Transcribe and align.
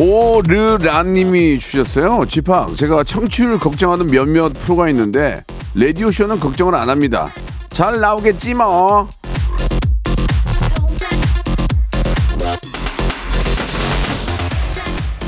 오르란님이 0.00 1.58
주셨어요 1.60 2.24
p 2.26 2.76
제가 2.76 3.04
청취율 3.04 3.58
걱정하는 3.58 4.10
몇몇 4.10 4.52
프로가 4.52 4.88
있는데 4.88 5.42
라디오쇼는 5.74 6.40
걱정을 6.40 6.74
안 6.74 6.90
합니다 6.90 7.30
잘 7.70 8.00
나오겠지 8.00 8.54
뭐 8.54 9.08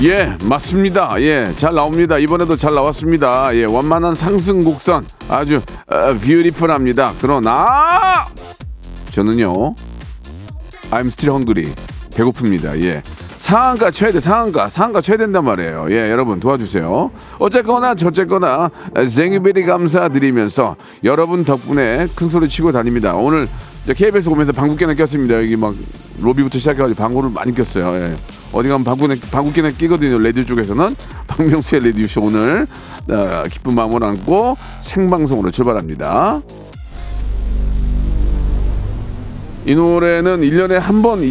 예, 0.02 0.36
맞습니다. 0.42 1.14
예, 1.22 1.54
잘 1.56 1.74
나옵니다. 1.74 2.18
이번에도 2.18 2.54
잘 2.54 2.74
나왔습니다. 2.74 3.56
예, 3.56 3.64
완만한 3.64 4.14
상승 4.14 4.62
곡선 4.62 5.06
아주 5.26 5.62
어, 5.86 6.12
뷰티풀합니다. 6.12 7.14
그러나 7.18 8.26
저는요, 9.10 9.74
I'm 10.90 11.06
still 11.06 11.32
hungry. 11.32 11.74
배고픕니다. 12.10 12.78
예. 12.82 13.02
상한가 13.46 13.92
쳐야 13.92 14.10
돼, 14.10 14.18
상한가. 14.18 14.68
상한가 14.68 15.00
쳐야 15.00 15.18
된단 15.18 15.44
말이에요. 15.44 15.86
예, 15.90 16.10
여러분 16.10 16.40
도와주세요. 16.40 17.12
어쨌거나 17.38 17.94
저쨌거나 17.94 18.72
생유베리 19.08 19.64
감사드리면서 19.64 20.74
여러분 21.04 21.44
덕분에 21.44 22.08
큰 22.16 22.28
소리 22.28 22.48
치고 22.48 22.72
다닙니다. 22.72 23.14
오늘 23.14 23.46
KBS 23.86 24.30
오면서 24.30 24.50
방귀깨나 24.50 24.94
꼈습니다. 24.94 25.42
여기 25.42 25.56
막 25.56 25.76
로비부터 26.20 26.58
시작해가지고 26.58 27.00
방구를 27.00 27.30
많이 27.30 27.54
꼈어요. 27.54 27.94
예. 27.94 28.16
어디 28.52 28.68
가면 28.68 28.82
방구나, 28.82 29.14
방귀깨나 29.30 29.70
끼거든요. 29.70 30.18
레디오 30.18 30.44
쪽에서는. 30.44 30.96
박명수의 31.28 31.84
레디오쇼 31.84 32.22
오늘 32.22 32.66
어, 33.08 33.44
기쁜 33.48 33.76
마음을 33.76 34.02
안고 34.02 34.56
생방송으로 34.80 35.52
출발합니다. 35.52 36.40
이 39.66 39.74
노래는 39.76 40.40
1년에 40.40 40.80
한번 40.80 41.22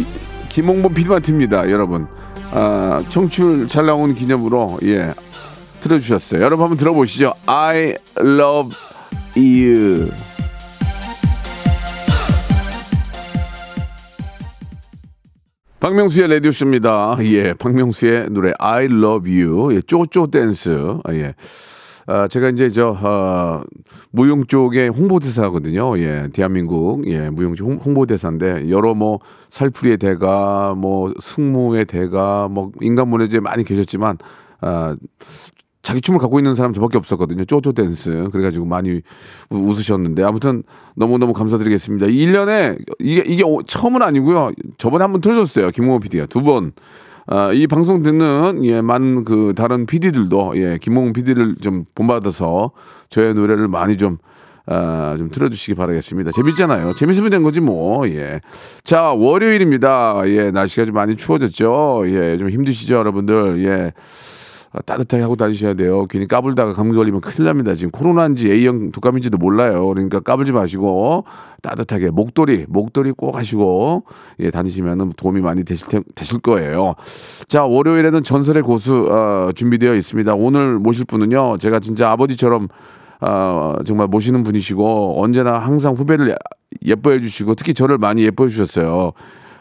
김홍범 0.56 0.94
피디만 0.94 1.20
틉니다, 1.20 1.70
여러분. 1.70 2.06
아, 2.50 2.98
청출 3.10 3.68
잘 3.68 3.84
나온 3.84 4.14
기념으로 4.14 4.78
예 4.84 5.10
틀어주셨어요. 5.82 6.42
여러분 6.42 6.62
한번 6.62 6.78
들어보시죠. 6.78 7.34
I 7.44 7.94
love 8.18 8.74
you. 9.36 10.10
박명수의 15.78 16.28
라디오쇼입니다. 16.28 17.18
예, 17.24 17.52
박명수의 17.52 18.30
노래 18.30 18.54
I 18.58 18.86
love 18.86 19.30
you. 19.30 19.74
예, 19.74 19.82
쪼쪼 19.82 20.28
댄스. 20.30 20.70
아, 21.04 21.12
예. 21.12 21.34
아, 22.08 22.28
제가 22.28 22.50
이제 22.50 22.70
저, 22.70 22.96
어, 23.02 23.62
무용 24.12 24.46
쪽에 24.46 24.86
홍보대사거든요. 24.86 25.98
예, 25.98 26.28
대한민국, 26.32 27.04
예, 27.08 27.30
무용 27.30 27.56
쪽 27.56 27.66
홍- 27.66 27.78
홍보대사인데, 27.84 28.70
여러 28.70 28.94
뭐, 28.94 29.18
살풀이의 29.50 29.98
대가, 29.98 30.74
뭐, 30.76 31.12
승무의 31.18 31.86
대가, 31.86 32.46
뭐, 32.48 32.70
인간문화재에 32.80 33.40
많이 33.40 33.64
계셨지만, 33.64 34.18
아, 34.60 34.94
자기 35.82 36.00
춤을 36.00 36.18
갖고 36.20 36.38
있는 36.38 36.54
사람 36.54 36.72
저밖에 36.72 36.96
없었거든요. 36.98 37.44
쪼쪼 37.44 37.72
댄스. 37.72 38.28
그래가지고 38.32 38.66
많이 38.66 39.00
우- 39.50 39.56
웃으셨는데. 39.68 40.22
아무튼 40.24 40.62
너무너무 40.96 41.32
감사드리겠습니다. 41.32 42.06
1년에, 42.06 42.76
이게, 42.98 43.22
이게 43.26 43.42
오- 43.44 43.62
처음은 43.62 44.02
아니고요. 44.02 44.50
저번에 44.78 45.02
한 45.04 45.12
번 45.12 45.20
틀어줬어요. 45.20 45.70
김홍호 45.70 46.00
PD가. 46.00 46.26
두 46.26 46.42
번. 46.42 46.72
아, 47.26 47.52
이 47.52 47.66
방송 47.66 48.02
듣는 48.02 48.64
예, 48.64 48.80
많은 48.80 49.24
그 49.24 49.52
다른 49.56 49.86
PD들도 49.86 50.52
예, 50.56 50.78
김홍훈 50.80 51.12
PD를 51.12 51.56
좀 51.60 51.84
본받아서 51.94 52.70
저의 53.10 53.34
노래를 53.34 53.68
많이 53.68 53.96
좀 53.96 54.18
아, 54.68 55.14
좀 55.16 55.28
틀어주시기 55.28 55.74
바라겠습니다. 55.74 56.32
재밌잖아요. 56.32 56.92
재밌으면 56.94 57.30
된 57.30 57.42
거지 57.42 57.60
뭐. 57.60 58.08
예. 58.08 58.40
자 58.84 59.12
월요일입니다. 59.12 60.22
예, 60.26 60.50
날씨가 60.50 60.86
좀 60.86 60.94
많이 60.94 61.16
추워졌죠. 61.16 62.04
예, 62.06 62.36
좀 62.36 62.50
힘드시죠, 62.50 62.94
여러분들. 62.94 63.64
예. 63.64 63.92
아, 64.72 64.80
따뜻하게 64.82 65.22
하고 65.22 65.36
다니셔야 65.36 65.74
돼요. 65.74 66.04
괜히 66.06 66.26
까불다가 66.26 66.72
감기 66.72 66.96
걸리면 66.96 67.20
큰일 67.20 67.46
납니다. 67.46 67.74
지금 67.74 67.90
코로나인지 67.90 68.50
A형 68.50 68.90
독감인지도 68.90 69.38
몰라요. 69.38 69.86
그러니까 69.88 70.20
까불지 70.20 70.52
마시고 70.52 71.24
따뜻하게 71.62 72.10
목도리, 72.10 72.66
목도리 72.68 73.12
꼭 73.12 73.36
하시고 73.36 74.04
예, 74.40 74.50
다니시면 74.50 75.12
도움이 75.16 75.40
많이 75.40 75.64
되실, 75.64 75.88
텐- 75.88 76.02
되실 76.14 76.40
거예요. 76.40 76.94
자, 77.48 77.64
월요일에는 77.64 78.22
전설의 78.22 78.62
고수 78.62 79.08
어, 79.10 79.50
준비되어 79.54 79.94
있습니다. 79.94 80.34
오늘 80.34 80.78
모실 80.78 81.04
분은요. 81.06 81.58
제가 81.58 81.80
진짜 81.80 82.10
아버지처럼 82.10 82.68
어, 83.20 83.76
정말 83.86 84.08
모시는 84.08 84.42
분이시고 84.42 85.22
언제나 85.22 85.58
항상 85.58 85.94
후배를 85.94 86.36
예뻐해 86.84 87.20
주시고 87.20 87.54
특히 87.54 87.72
저를 87.72 87.96
많이 87.98 88.22
예뻐해 88.24 88.50
주셨어요. 88.50 89.12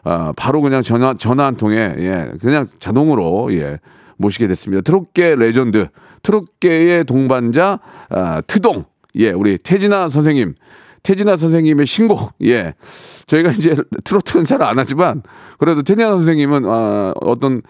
아, 0.04 0.34
바로 0.36 0.62
그냥 0.62 0.82
전화 0.82 1.14
전화 1.14 1.46
한 1.46 1.56
통에 1.56 1.76
예, 1.98 2.32
그냥 2.42 2.68
자동으로 2.80 3.54
예, 3.54 3.80
모시게 4.18 4.48
됐습니다. 4.48 4.82
트롯계 4.82 5.36
레전드, 5.36 5.88
트롯계의 6.24 7.06
동반자 7.06 7.80
아, 8.10 8.42
트동 8.48 8.86
예, 9.16 9.32
우리 9.32 9.58
태진아 9.58 10.10
선생님. 10.10 10.56
태진아 11.04 11.38
선생님의 11.38 11.86
신곡, 11.86 12.34
예. 12.44 12.74
저희가 13.28 13.52
이제 13.52 13.76
트로트는 14.04 14.44
잘 14.44 14.64
안 14.64 14.80
하지만, 14.80 15.22
그래도 15.60 15.84
태진아 15.84 16.10
선생님은, 16.10 16.66
아, 16.66 17.14
어떤 17.22 17.58
여- 17.58 17.62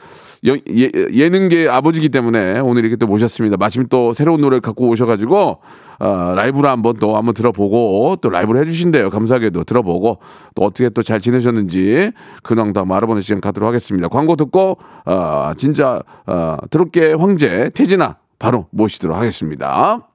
예, 0.45 0.91
예능계 1.11 1.67
아버지기 1.67 2.09
때문에 2.09 2.59
오늘 2.59 2.83
이렇게 2.83 2.95
또 2.95 3.07
모셨습니다. 3.07 3.57
마침 3.57 3.87
또 3.87 4.13
새로운 4.13 4.41
노래 4.41 4.59
갖고 4.59 4.87
오셔가지고, 4.89 5.59
아, 5.99 6.33
라이브로 6.35 6.69
한번 6.69 6.95
또 6.99 7.17
한번 7.17 7.33
들어보고, 7.33 8.17
또 8.21 8.29
라이브를 8.29 8.61
해주신대요. 8.61 9.09
감사하게도 9.09 9.63
들어보고, 9.63 10.19
또 10.55 10.63
어떻게 10.63 10.89
또 10.89 11.01
잘 11.01 11.19
지내셨는지, 11.19 12.11
근황 12.43 12.73
다 12.73 12.83
알아보는 12.87 13.21
시간 13.21 13.41
갖도록 13.41 13.67
하겠습니다. 13.67 14.07
광고 14.07 14.35
듣고, 14.35 14.77
아, 15.05 15.53
진짜, 15.57 16.01
아, 16.25 16.57
트롯계 16.69 17.13
황제 17.13 17.71
태진아 17.73 18.17
바로 18.37 18.67
모시도록 18.71 19.17
하겠습니다. 19.17 20.14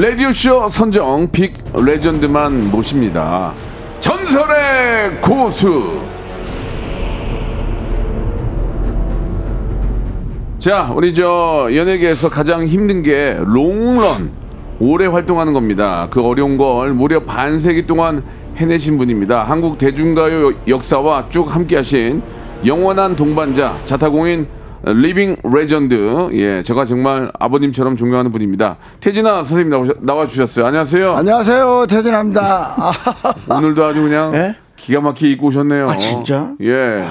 라디오쇼 0.00 0.68
선정 0.68 1.28
big 1.32 1.54
legend만 1.74 2.70
모십니다. 2.70 3.52
전설의 3.98 5.20
고수. 5.20 6.00
자, 10.60 10.92
우리 10.94 11.12
저 11.12 11.68
연예계에서 11.74 12.28
가장 12.28 12.64
힘든 12.64 13.02
게 13.02 13.38
롱런 13.40 14.30
오래 14.78 15.06
활동하는 15.06 15.52
겁니다. 15.52 16.06
그 16.12 16.22
어려운 16.22 16.56
걸 16.56 16.92
무려 16.92 17.24
반세기 17.24 17.88
동안 17.88 18.22
해내신 18.56 18.98
분입니다. 18.98 19.42
한국 19.42 19.78
대중가요 19.78 20.52
역사와 20.68 21.26
쭉 21.28 21.52
함께하신 21.52 22.22
영원한 22.64 23.16
동반자 23.16 23.74
자타공인 23.84 24.46
living 24.94 25.36
legend 25.44 26.30
예 26.32 26.62
제가 26.62 26.84
정말 26.84 27.30
아버님처럼 27.38 27.96
존경하는 27.96 28.32
분입니다 28.32 28.76
태진아 29.00 29.42
선생님 29.44 29.70
나오셔, 29.70 29.94
나와주셨어요 30.00 30.66
안녕하세요 30.66 31.16
안녕하세요 31.16 31.86
태진아입니다. 31.88 32.74
아, 32.76 32.92
오늘도 33.56 33.84
아주 33.84 34.02
그냥 34.02 34.34
예? 34.34 34.56
기가 34.76 35.00
막히게 35.00 35.32
입고 35.32 35.48
오셨네요 35.48 35.90
아, 35.90 35.96
진짜? 35.96 36.54
예 36.62 37.04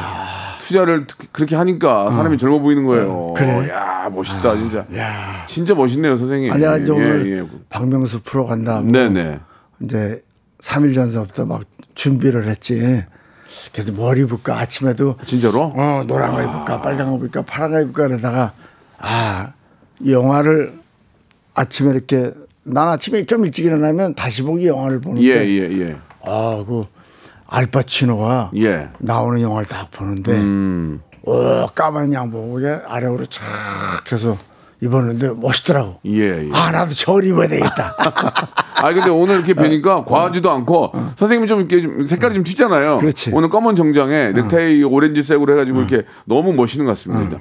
투자를 0.60 1.08
특- 1.08 1.32
그렇게 1.32 1.56
하니까 1.56 2.12
사람이 2.12 2.38
젊어 2.38 2.60
보이는 2.60 2.86
거예요 2.86 3.34
그래? 3.36 3.70
야 3.70 4.10
멋있다 4.14 4.56
진짜 4.58 4.86
진짜 5.48 5.74
멋있네요 5.76 6.18
선생님 6.18 6.52
아니야 6.52 6.78
이제 6.78 6.92
예, 6.92 6.96
오늘 6.96 7.38
예. 7.40 7.48
박명수 7.70 8.22
프로 8.24 8.46
간다. 8.46 8.82
뭐 8.82 8.92
네네 8.92 9.40
이제 9.82 10.22
3일 10.62 10.96
전서부터 10.96 11.46
막 11.46 11.62
준비를 11.96 12.48
했지. 12.48 13.04
그래서 13.74 13.92
뭘 13.92 14.18
입을까 14.18 14.60
아침에도 14.60 15.16
진짜로? 15.26 15.74
어 15.76 16.04
노란 16.08 16.34
거 16.34 16.42
입을까 16.42 16.82
빨간 16.82 17.10
거 17.10 17.18
입을까 17.18 17.42
파란 17.44 17.72
거 17.72 17.82
입을까 17.82 18.08
그러다가 18.08 18.54
아 19.00 19.54
영화를 20.06 20.74
아침에 21.54 21.92
이렇게 21.92 22.32
난 22.64 22.90
아침에 22.90 23.26
좀 23.26 23.46
일찍 23.46 23.66
일어나면 23.66 24.16
다시 24.16 24.44
보기 24.44 24.68
영화를 24.68 25.00
보는데 25.00 25.28
예, 25.28 25.46
예, 25.46 25.80
예. 25.80 25.96
아그 26.22 26.86
알파치노가 27.48 28.52
예. 28.58 28.90
나오는 29.00 29.42
영화를 29.42 29.66
딱 29.68 29.90
보는데 29.92 30.34
음. 30.34 31.02
어 31.26 31.66
까만 31.68 32.14
양복에 32.14 32.82
아래로 32.88 33.26
쫙 33.28 33.44
해서 34.12 34.38
입었는데 34.82 35.32
멋있더라고. 35.38 36.00
예, 36.06 36.46
예. 36.46 36.50
아 36.54 36.72
나도 36.72 36.94
저걸 36.94 37.26
입어야 37.26 37.48
되겠다. 37.48 37.96
아 38.76 38.94
근데 38.94 39.10
오늘 39.10 39.36
이렇게 39.36 39.54
뵈니까 39.54 40.06
과하지도 40.06 40.52
않고 40.52 40.92
선생님이 41.16 41.48
좀 41.48 41.60
이렇게 41.62 41.82
좀 41.82 42.06
색깔이 42.06 42.36
좀 42.36 42.44
튀잖아요. 42.44 42.94
어. 42.96 42.98
그렇지. 43.00 43.32
어. 43.32 43.34
오늘 43.36 43.50
검은 43.50 43.76
정장에 43.76 44.34
넥타이 44.34 44.84
오렌지색으로 44.84 45.54
해가지고 45.54 45.80
이렇게 45.80 46.06
너무 46.26 46.54
멋있는 46.54 46.86
것 46.86 46.92
같습니다. 46.92 47.40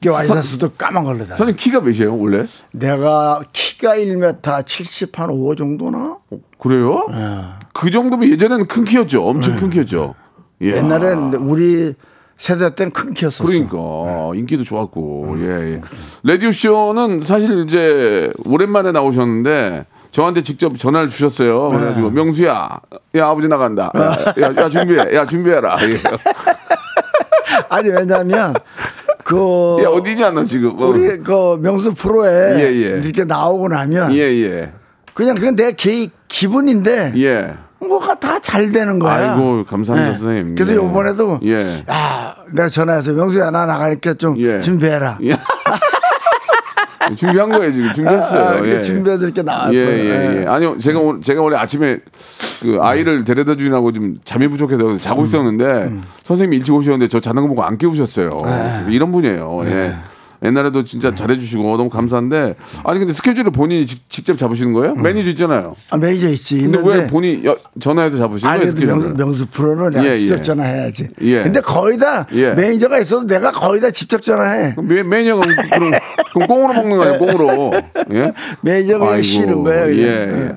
이게 0.00 0.10
와이셔츠도 0.10 0.72
까만 0.72 1.04
걸로 1.04 1.20
다. 1.20 1.36
선생님 1.36 1.56
키가 1.56 1.80
몇이에요 1.80 2.18
원래? 2.18 2.44
내가 2.72 3.42
키가 3.52 3.96
1m 3.96 4.66
70 4.66 5.18
한 5.18 5.30
5 5.30 5.54
정도나? 5.54 6.18
그래요? 6.58 7.06
그 7.72 7.90
정도면 7.90 8.28
예전에는 8.30 8.66
큰 8.66 8.84
키였죠. 8.84 9.24
엄청 9.24 9.56
큰 9.56 9.70
키였죠. 9.70 10.14
예. 10.62 10.76
옛날엔 10.76 11.34
우리 11.34 11.94
세대 12.36 12.74
때는 12.74 12.92
큰 12.92 13.14
키였었어. 13.14 13.44
그러니까 13.44 13.76
인기도 14.34 14.64
좋았고 14.64 15.36
예, 15.38 15.74
예. 15.74 15.80
라디오 16.24 16.52
쇼는 16.52 17.22
사실 17.24 17.64
이제 17.64 18.30
오랜만에 18.44 18.92
나오셨는데 18.92 19.86
저한테 20.10 20.42
직접 20.42 20.76
전화를 20.76 21.08
주셨어요. 21.08 21.70
그래가지고 21.70 22.10
명수야, 22.10 22.80
야 23.16 23.26
아버지 23.26 23.48
나간다. 23.48 23.90
야, 23.96 24.16
야, 24.42 24.54
야, 24.56 24.68
준비해, 24.68 25.14
야 25.14 25.26
준비해라. 25.26 25.76
예. 25.82 25.94
아니 27.68 27.88
왜냐면 27.88 28.54
그 29.24 29.36
야 29.82 29.88
어디냐 29.88 30.30
너 30.32 30.44
지금? 30.44 30.80
어. 30.80 30.86
우리 30.88 31.18
그 31.18 31.56
명수 31.60 31.94
프로에 31.94 32.56
예, 32.58 32.64
예. 32.66 33.00
이렇게 33.00 33.24
나오고 33.24 33.68
나면 33.68 34.12
예, 34.14 34.18
예, 34.20 34.72
그냥 35.14 35.34
그건 35.34 35.56
내 35.56 35.72
개, 35.72 36.08
기분인데 36.28 37.14
예. 37.16 37.54
뭐가 37.88 38.14
다 38.16 38.38
잘 38.40 38.70
되는 38.70 38.98
거야. 38.98 39.32
아이고 39.32 39.64
감사합니다 39.64 40.12
네. 40.12 40.18
선생님. 40.18 40.54
그래서 40.54 40.72
예. 40.72 40.76
요번에도 40.76 41.40
예. 41.44 41.82
야 41.90 42.36
내가 42.52 42.68
전화해서 42.68 43.12
명수야 43.12 43.50
나 43.50 43.64
나가니까 43.66 44.14
좀 44.14 44.38
예. 44.38 44.60
준비해라. 44.60 45.18
예. 45.22 45.34
준비한 47.16 47.50
거예요 47.50 47.70
지금 47.72 47.92
준비했어요. 47.92 48.42
아, 48.62 48.66
예. 48.66 48.80
준비해서 48.80 49.24
이렇게 49.24 49.42
나왔어요. 49.42 49.74
예, 49.76 49.80
예, 49.80 50.40
예. 50.42 50.46
아니요, 50.46 50.78
제가 50.78 50.98
오늘, 51.00 51.20
제가 51.20 51.42
원래 51.42 51.56
아침에 51.56 51.98
그 52.62 52.78
아이를 52.80 53.24
데려다 53.24 53.54
주느라고 53.54 53.92
좀 53.92 54.16
잠이 54.24 54.48
부족해서 54.48 54.96
자고 54.96 55.20
음. 55.20 55.26
있었는데 55.26 56.00
선생님이 56.22 56.56
일찍 56.58 56.72
오셨는데 56.74 57.08
저 57.08 57.20
자는 57.20 57.42
거 57.42 57.48
보고 57.48 57.62
안 57.62 57.76
깨우셨어요. 57.76 58.30
네. 58.44 58.86
이런 58.88 59.12
분이에요. 59.12 59.60
예. 59.66 59.94
옛날에도 60.44 60.84
진짜 60.84 61.14
잘해주시고 61.14 61.76
너무 61.76 61.88
감사한데 61.88 62.54
아니 62.84 62.98
근데 62.98 63.12
스케줄을 63.14 63.50
본인이 63.50 63.86
직, 63.86 64.08
직접 64.10 64.36
잡으시는 64.38 64.72
거예요? 64.74 64.94
매니저 64.94 65.30
있잖아요. 65.30 65.74
아, 65.90 65.96
매니저 65.96 66.28
있지. 66.30 66.58
근데 66.58 66.78
있는데 66.78 66.98
왜 67.00 67.06
본인 67.06 67.44
여- 67.44 67.56
전화해서 67.80 68.18
잡으시는 68.18 68.52
거예요? 68.52 68.72
그래도 68.74 68.86
명, 68.86 68.96
스케줄을? 68.96 69.14
명 69.16 69.34
수 69.34 69.46
프로는 69.46 69.90
내가 69.90 70.04
예, 70.12 70.16
직접 70.16 70.38
예. 70.38 70.42
전화해야지. 70.42 71.08
예. 71.22 71.42
근데 71.42 71.60
거의 71.60 71.98
다 71.98 72.26
예. 72.34 72.50
매니저가 72.52 72.98
있어도 73.00 73.26
내가 73.26 73.50
거의 73.52 73.80
다 73.80 73.90
직접 73.90 74.20
전화해. 74.22 74.74
매, 74.82 75.02
매니저가 75.02 75.42
그럼, 75.72 75.90
그럼 76.32 76.46
꽁으로 76.46 76.74
먹는 76.74 76.96
거 76.98 77.02
아니에요? 77.04 77.18
꽁으로. 77.18 77.72
예? 78.12 78.32
매니저가 78.60 79.22
싫은 79.22 79.64
거예요. 79.64 79.94
예. 79.96 80.06
예. 80.06 80.56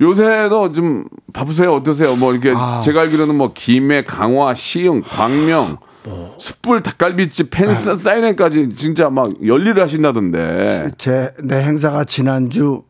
요새도 0.00 0.72
좀 0.72 1.04
바쁘세요? 1.32 1.72
어떠세요? 1.74 2.16
뭐 2.16 2.32
이렇게 2.32 2.52
아. 2.56 2.80
제가 2.84 3.02
알기로는 3.02 3.34
뭐 3.34 3.52
김해, 3.54 4.04
강화, 4.04 4.54
시흥, 4.54 5.02
광명, 5.02 5.78
뭐. 6.04 6.34
숯불 6.38 6.82
닭갈비집 6.82 7.50
팬 7.50 7.70
아. 7.70 7.74
사인회까지 7.74 8.74
진짜 8.74 9.08
막 9.10 9.32
열일을 9.46 9.82
하신다던데. 9.82 10.90
제 10.98 11.30
내 11.42 11.62
행사가 11.62 12.04
지난주 12.04 12.82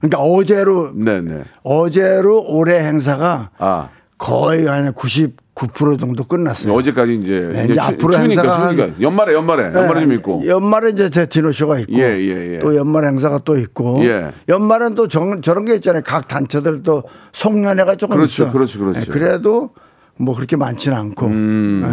그러니까 0.00 0.18
어제로 0.20 0.92
네네. 0.94 1.44
어제로 1.62 2.44
올해 2.46 2.78
행사가 2.80 3.50
아 3.58 3.88
거의 4.16 4.66
한 4.66 4.92
99% 4.92 5.98
정도 5.98 6.24
끝났어요. 6.24 6.72
어제까지 6.74 7.14
이제, 7.16 7.40
네, 7.52 7.64
이제 7.64 7.72
이제 7.72 7.74
추, 7.74 7.80
앞으로 7.80 8.12
추우니까 8.12 8.42
행사가 8.42 8.62
한- 8.66 8.76
추우니까 8.76 9.00
연말에 9.00 9.32
연말에 9.34 9.64
연말에 9.74 10.00
좀 10.02 10.12
있고. 10.12 10.42
연말에 10.46 10.90
이제 10.90 11.08
제 11.10 11.26
디노 11.26 11.52
쇼가 11.52 11.78
있고 11.80 11.92
예, 11.94 12.02
예, 12.20 12.54
예. 12.54 12.58
또 12.60 12.76
연말 12.76 13.04
행사가 13.06 13.38
또 13.44 13.56
있고 13.58 14.04
예. 14.04 14.30
연말은 14.48 14.94
또 14.94 15.08
정- 15.08 15.40
저런 15.40 15.64
게 15.64 15.74
있잖아요. 15.76 16.02
각 16.04 16.28
단체들 16.28 16.82
또 16.82 17.02
송년회가 17.32 17.96
조금 17.96 18.16
그렇죠, 18.16 18.44
있어. 18.44 18.52
그렇죠, 18.52 18.78
그렇죠. 18.78 18.98
음. 18.98 19.02
예, 19.06 19.10
그래도 19.12 19.70
뭐 20.18 20.34
그렇게 20.34 20.56
많지는 20.56 20.96
않고 20.96 21.30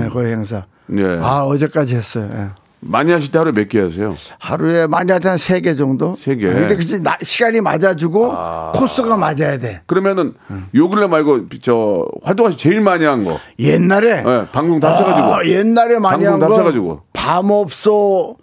예, 0.06 0.10
거의 0.10 0.32
행사. 0.34 0.64
예. 0.98 1.20
아 1.22 1.44
어제까지 1.44 1.96
했어요. 1.96 2.30
예. 2.34 2.48
많이 2.88 3.12
하실 3.12 3.32
때 3.32 3.40
하루에 3.40 3.52
몇 3.52 3.68
개 3.68 3.80
하세요? 3.80 4.14
하루에 4.38 4.86
많이 4.86 5.12
하지 5.12 5.28
한세 5.28 5.60
개 5.62 5.76
정도. 5.76 6.16
세 6.16 6.36
개. 6.36 6.48
예, 6.48 6.54
근데 6.54 6.76
그치 6.76 7.02
나- 7.02 7.18
시간이 7.22 7.62
맞아주고 7.62 8.32
코스가 8.74 9.18
맞아야 9.18 9.58
돼. 9.58 9.82
그러면은 9.88 10.34
요 10.76 10.90
근래 10.90 11.08
말고 11.08 11.46
저 11.62 12.06
활동하시 12.24 12.58
제일 12.58 12.82
많이 12.82 13.06
한 13.06 13.24
거. 13.24 13.40
옛날에 13.58 14.24
예, 14.26 14.48
방송 14.52 14.80
다 14.80 14.92
합쳐가지고. 14.92 15.36
아, 15.36 15.46
옛날에 15.46 15.98
많이 15.98 16.26
한다거 16.26 16.54
합쳐가지고. 16.54 17.02
밤업소 17.14 18.38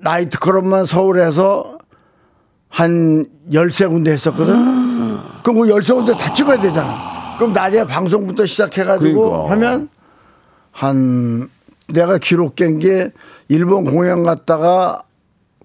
나이트클럽만 0.00 0.86
서울에서 0.86 1.78
한 2.68 3.24
13군데 3.50 4.08
했었거든. 4.08 4.54
그럼 5.42 5.60
그 5.60 5.68
13군데 5.68 6.16
다 6.16 6.32
찍어야 6.32 6.60
되잖아. 6.60 7.17
그럼 7.38 7.52
낮에 7.52 7.84
방송부터 7.84 8.46
시작해가지고 8.46 9.46
그러니까. 9.46 9.50
하면 9.52 9.88
한 10.72 11.48
내가 11.88 12.18
기록 12.18 12.56
깬 12.56 12.78
게 12.78 13.10
일본 13.48 13.84
공연 13.84 14.22
갔다가 14.24 15.02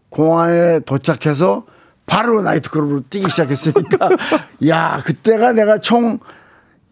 공항에 0.10 0.80
도착해서 0.86 1.66
바로 2.06 2.42
나이트클럽으로 2.42 3.02
뛰기 3.10 3.30
시작했으니까 3.30 4.10
야 4.68 5.02
그때가 5.04 5.54
내가 5.54 5.80
총 5.80 6.20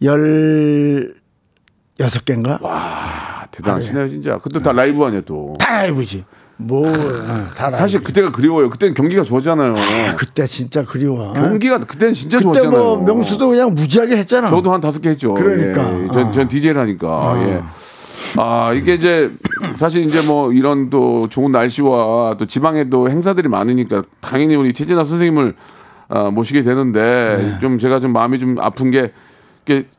16개인가? 0.02 2.58
아, 2.64 3.46
대단하시네요, 3.50 4.08
진짜. 4.08 4.36
그것도 4.38 4.62
다 4.62 4.72
라이브 4.72 5.04
아니야, 5.04 5.20
또. 5.24 5.54
다 5.58 5.70
라이브지. 5.72 6.24
뭐. 6.56 6.86
사실 7.54 8.02
그때가 8.02 8.30
그리워요. 8.32 8.70
그때는 8.70 8.94
경기가 8.94 9.22
좋았잖아요. 9.22 9.74
아, 9.76 10.16
그때 10.16 10.46
진짜 10.46 10.84
그리워. 10.84 11.32
경기가 11.32 11.78
그때는 11.78 12.14
진짜 12.14 12.38
그때 12.38 12.44
좋았잖아요. 12.60 12.70
뭐 12.70 12.96
명수도 13.04 13.48
그냥 13.48 13.74
무지하게 13.74 14.16
했잖아. 14.18 14.48
저도 14.48 14.72
한 14.72 14.80
다섯 14.80 15.00
개 15.00 15.10
했죠. 15.10 15.34
그러니까. 15.34 15.92
예, 15.92 16.04
예. 16.04 16.08
전, 16.12 16.26
어. 16.26 16.32
전 16.32 16.48
DJ를 16.48 16.80
하니까. 16.80 17.34
예. 17.42 17.62
아, 18.38 18.72
이게 18.72 18.94
이제 18.94 19.30
사실 19.74 20.04
이제 20.04 20.26
뭐 20.26 20.52
이런 20.52 20.90
또 20.90 21.26
좋은 21.28 21.50
날씨와 21.50 22.36
또 22.38 22.46
지방에 22.46 22.84
또 22.88 23.10
행사들이 23.10 23.48
많으니까 23.48 24.02
당연히 24.20 24.54
우리 24.54 24.72
최진아 24.72 25.04
선생님을 25.04 25.54
아, 26.08 26.30
모시게 26.30 26.62
되는데 26.62 27.36
네. 27.38 27.58
좀 27.60 27.78
제가 27.78 28.00
좀 28.00 28.12
마음이 28.12 28.38
좀 28.38 28.56
아픈 28.60 28.90
게 28.90 29.12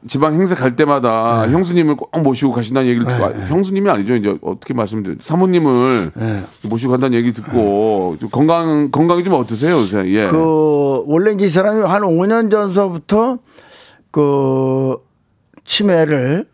지방 0.08 0.34
행사 0.34 0.56
갈 0.56 0.76
때마다 0.76 1.46
네. 1.48 1.54
형수님을 1.54 1.96
꼭 1.96 2.10
모시고 2.22 2.52
가신다는 2.52 2.90
얘기를 2.90 3.08
듣고 3.08 3.26
아, 3.26 3.30
형수님이 3.48 3.90
아니죠 3.90 4.16
이제 4.16 4.38
어떻게 4.42 4.74
말씀드려 4.74 5.16
사모님을 5.22 6.12
네. 6.16 6.44
모시고 6.64 6.92
간다는 6.92 7.18
얘기 7.18 7.32
듣고 7.32 8.18
좀 8.20 8.30
건강 8.30 8.92
건강이 8.92 9.24
좀 9.24 9.36
어떠세요 9.36 9.76
요새 9.78 10.06
예 10.12 10.28
그 10.30 11.04
원래 11.06 11.32
이제 11.32 11.46
이 11.46 11.50
사람이 11.50 11.82
한 11.84 12.02
5년 12.02 12.52
전서부터 12.52 13.40
그 14.12 14.98
치매를 15.64 16.46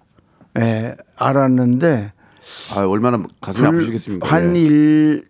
예, 0.60 0.96
알았는데 1.18 2.14
아 2.76 2.86
얼마나 2.86 3.20
가슴이 3.42 3.66
불- 3.68 3.76
아프시겠습니까 3.78 4.28
한 4.28 4.56
예. 4.56 4.60
일, 4.62 5.26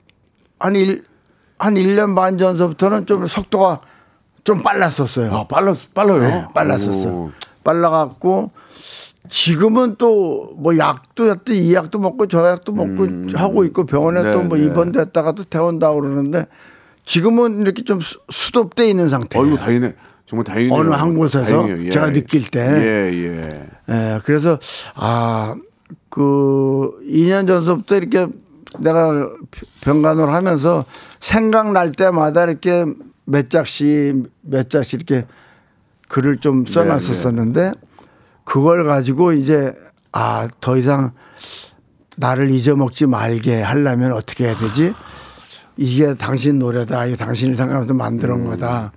한 0.60 0.76
일, 0.76 1.04
한 1.58 1.76
1년 1.76 2.16
반 2.16 2.38
전서부터는 2.38 3.06
좀 3.06 3.26
속도가 3.28 3.82
좀 4.44 4.64
빨랐었어요. 4.64 5.34
아 5.36 5.44
빨라 5.48 5.76
빨라요 5.94 6.20
네, 6.22 6.46
빨랐었어. 6.54 7.10
오. 7.10 7.32
빨라갖고 7.64 8.52
지금은 9.30 9.96
또 9.96 10.40
뭐 10.58 10.78
약도 10.78 11.30
했더 11.30 11.54
이 11.54 11.74
약도 11.74 12.00
먹고 12.00 12.28
저 12.28 12.50
약도 12.50 12.72
먹고 12.74 13.08
하고 13.38 13.64
있고 13.66 13.86
병원에 13.86 14.22
음. 14.22 14.26
네, 14.26 14.34
또뭐 14.34 14.58
네. 14.58 14.66
입원됐다가도 14.66 15.46
퇴원다 15.46 15.94
그러는데 15.94 16.48
지금은 17.06 17.62
이렇게 17.62 17.84
좀 17.84 18.00
수- 18.02 18.20
수습돼 18.30 18.90
있는 18.90 19.08
상태예요. 19.10 19.46
어이구 19.46 19.58
다행이네. 19.58 19.96
정말 20.26 20.44
다행이네요. 20.44 20.78
어느 20.80 20.90
한 20.90 21.16
곳에서. 21.16 21.86
예. 21.86 21.90
제가 21.90 22.12
느낄 22.12 22.50
때. 22.50 22.60
예, 22.60 23.14
예. 23.14 23.68
예, 23.90 24.20
그래서 24.26 24.60
아, 24.96 25.56
그 26.10 26.92
2년 27.08 27.48
전서부터 27.48 27.96
이렇게 27.98 28.28
내가 28.80 29.28
병간호를 29.82 30.34
하면서 30.34 30.86
생각날 31.20 31.92
때마다 31.94 32.44
이렇게 32.46 32.86
몇 33.26 33.50
장씩 33.50 34.24
몇 34.42 34.70
장씩 34.70 34.96
이렇게 35.10 35.26
글을 36.10 36.38
좀 36.38 36.66
네, 36.66 36.74
써놨었었는데 36.74 37.72
그걸 38.44 38.84
가지고 38.84 39.32
이제 39.32 39.74
아, 40.12 40.50
더 40.60 40.76
이상 40.76 41.12
나를 42.18 42.50
잊어먹지 42.50 43.06
말게 43.06 43.62
하려면 43.62 44.12
어떻게 44.12 44.46
해야 44.46 44.54
되지? 44.54 44.94
이게 45.78 46.14
당신 46.16 46.60
노래다. 46.60 47.06
이게 47.06 47.16
당신을 47.16 47.56
생각하면서 47.56 47.94
만든 47.94 48.32
음. 48.32 48.48
거다. 48.48 48.92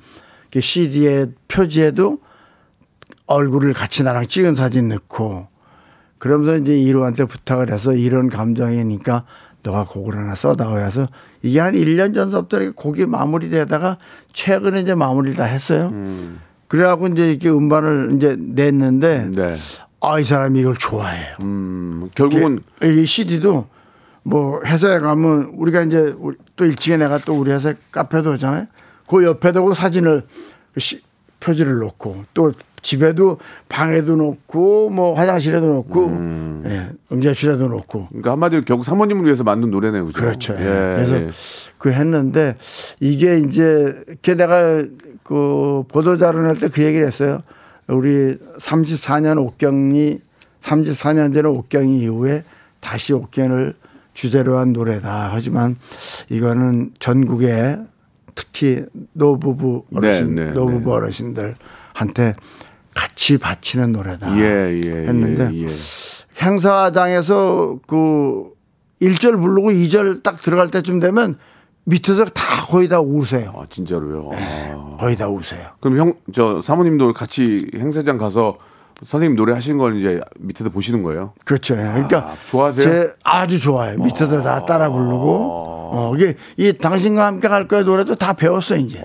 CD의 0.59 1.33
표지에도 1.47 2.19
얼굴을 3.27 3.73
같이 3.73 4.03
나랑 4.03 4.27
찍은 4.27 4.57
사진 4.57 4.89
넣고 4.89 5.47
그러면서 6.19 6.57
이제 6.59 6.77
이루한테 6.77 7.25
부탁을 7.25 7.73
해서 7.73 7.95
이런 7.95 8.29
감정이니까 8.29 9.25
너가 9.63 9.85
곡을 9.85 10.17
하나 10.17 10.35
써다오 10.35 10.79
해서 10.79 11.07
이게 11.43 11.61
한 11.61 11.75
1년 11.75 12.15
전서부터 12.15 12.73
곡이 12.73 13.07
마무리되다가 13.07 13.99
최근에 14.33 14.81
이제 14.81 14.95
마무리를 14.95 15.37
다 15.37 15.45
했어요. 15.45 15.91
그래갖고 16.73 17.09
이제 17.09 17.31
이렇게 17.31 17.51
음반을 17.51 18.13
이제 18.17 18.35
냈는데 18.39 19.29
네. 19.31 19.57
아, 20.01 20.19
이 20.19 20.25
사람이 20.25 20.59
이걸 20.59 20.75
좋아해요. 20.75 21.37
음, 21.43 22.09
결국은 22.15 22.61
이 22.83 23.05
CD도 23.05 23.67
뭐 24.23 24.59
회사에 24.65 24.99
가면 24.99 25.53
우리가 25.55 25.83
이제 25.83 26.17
또 26.57 26.65
일찍에 26.65 26.97
내가 26.97 27.19
또 27.19 27.35
우리 27.39 27.53
회사 27.53 27.75
카페도 27.91 28.33
하잖아요. 28.33 28.69
그 29.07 29.23
옆에다 29.23 29.61
그 29.61 29.75
사진을 29.75 30.23
시- 30.79 31.03
표지를 31.43 31.79
놓고 31.79 32.25
또 32.35 32.53
집에도 32.83 33.39
방에도 33.69 34.17
놓고 34.17 34.91
뭐 34.91 35.15
화장실에도 35.15 35.67
놓고 35.67 36.63
예, 36.67 36.91
응접실에도 37.13 37.69
놓고 37.69 38.09
그러니까 38.09 38.33
한마디로 38.33 38.65
결국 38.65 38.85
사모님을 38.85 39.25
위해서 39.25 39.45
만든 39.45 39.71
노래네요. 39.71 40.07
그죠? 40.07 40.21
그렇죠. 40.21 40.55
예. 40.55 40.59
예, 40.59 40.95
그래서 40.97 41.17
예. 41.17 41.31
그 41.79 41.93
했는데 41.93 42.57
이게 43.01 43.39
이제 43.39 43.95
이렇게 44.09 44.35
내가 44.35 44.83
그 45.23 45.85
보도 45.89 46.17
자료 46.17 46.43
낼때그 46.43 46.83
얘기를 46.83 47.07
했어요. 47.07 47.41
우리 47.89 48.37
34년 48.59 49.39
옥경이 49.39 50.19
34년 50.61 51.35
전에 51.35 51.49
옥경이 51.49 52.01
이후에 52.01 52.45
다시 52.81 53.13
옥경을 53.13 53.75
주제로 54.15 54.59
한 54.59 54.73
노래다. 54.73 55.31
하지만 55.33 55.77
이거는 56.29 56.93
전국에 56.99 57.79
특히 58.35 58.85
노부부 59.13 59.85
어르신, 59.95 60.35
네, 60.35 60.47
네, 60.47 60.51
노부부 60.53 60.91
네. 60.91 60.97
어르신들한테 60.97 62.33
같이 62.95 63.39
바치는 63.39 63.93
노래다. 63.93 64.37
예, 64.39 64.81
예, 64.85 64.91
했는데 65.07 65.51
예, 65.55 65.65
예. 65.65 65.69
행사장에서 66.41 67.79
그 67.87 68.51
1절 69.01 69.41
부르고 69.41 69.71
2절 69.71 70.23
딱 70.23 70.39
들어갈 70.41 70.71
때쯤 70.71 71.01
되면 71.01 71.37
밑에서 71.85 72.25
다 72.27 72.65
거의 72.67 72.89
다 72.89 73.01
우세요. 73.01 73.53
아, 73.57 73.67
진짜로요. 73.69 74.31
아. 74.33 74.97
거의 74.99 75.17
다 75.17 75.29
우세요. 75.29 75.71
그럼 75.81 75.99
형, 75.99 76.15
저 76.33 76.61
사모님도 76.61 77.13
같이 77.13 77.69
행사장 77.75 78.19
가서 78.19 78.59
선생님 79.05 79.37
노래 79.37 79.53
하신 79.53 79.79
걸 79.79 79.97
이제 79.97 80.21
밑에서 80.39 80.71
보시는 80.71 81.03
거예요? 81.03 81.33
그렇죠. 81.45 81.75
그러니까 81.75 82.19
아, 82.19 82.35
좋아하세요? 82.47 82.85
제 82.85 83.13
아주 83.25 83.59
좋아요. 83.61 83.99
밑에서 83.99 84.43
다 84.43 84.61
따라 84.65 84.91
부르고 84.91 85.71
어, 85.95 86.13
이게 86.17 86.37
이 86.57 86.73
당신과 86.73 87.27
함께 87.27 87.49
갈 87.49 87.69
거야 87.69 87.83
노래도 87.83 88.15
다 88.15 88.33
배웠어 88.33 88.77
이제. 88.77 89.01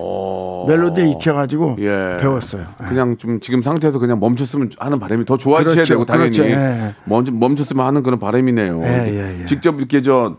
멜로디를 0.68 1.08
익혀가지고 1.10 1.76
예. 1.80 2.16
배웠어요. 2.20 2.64
그냥 2.88 3.16
좀 3.18 3.40
지금 3.40 3.60
상태에서 3.62 3.98
그냥 3.98 4.20
멈췄으면 4.20 4.70
하는 4.78 4.98
바람이 4.98 5.24
더 5.24 5.36
좋아지셔야 5.36 5.74
그렇죠, 5.74 5.94
되고 5.94 6.04
당연히 6.06 6.36
그렇죠. 6.38 6.52
예. 6.54 6.94
멈, 7.04 7.24
멈췄으면 7.32 7.84
하는 7.86 8.02
그런 8.02 8.18
바람이네요. 8.18 8.80
예, 8.82 8.86
예, 8.86 9.40
예. 9.42 9.44
직접 9.46 9.78
이렇게 9.78 10.00
저 10.02 10.36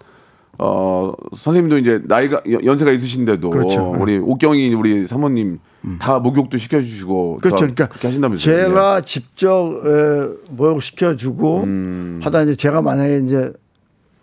어, 0.58 1.12
선생님도 1.36 1.78
이제 1.78 2.02
나이가 2.06 2.42
연- 2.52 2.64
연세가 2.66 2.92
있으신데도 2.92 3.50
그렇죠. 3.50 3.92
우리 3.98 4.18
옥경이 4.18 4.74
우리 4.74 5.08
사모님 5.08 5.60
다 6.00 6.20
목욕도 6.20 6.58
시켜주시고 6.58 7.40
그렇죠. 7.42 7.56
다 7.56 7.60
그러니까 7.62 7.88
그렇게 7.88 8.08
하신다면서요? 8.08 8.54
예. 8.54 8.58
제가 8.66 9.02
직접 9.02 9.68
에, 9.68 10.38
목욕 10.50 10.84
시켜 10.84 11.16
주고 11.16 11.64
음. 11.64 12.20
하다 12.24 12.44
이제 12.44 12.56
제가 12.56 12.82
만약에 12.82 13.20
이제 13.20 13.54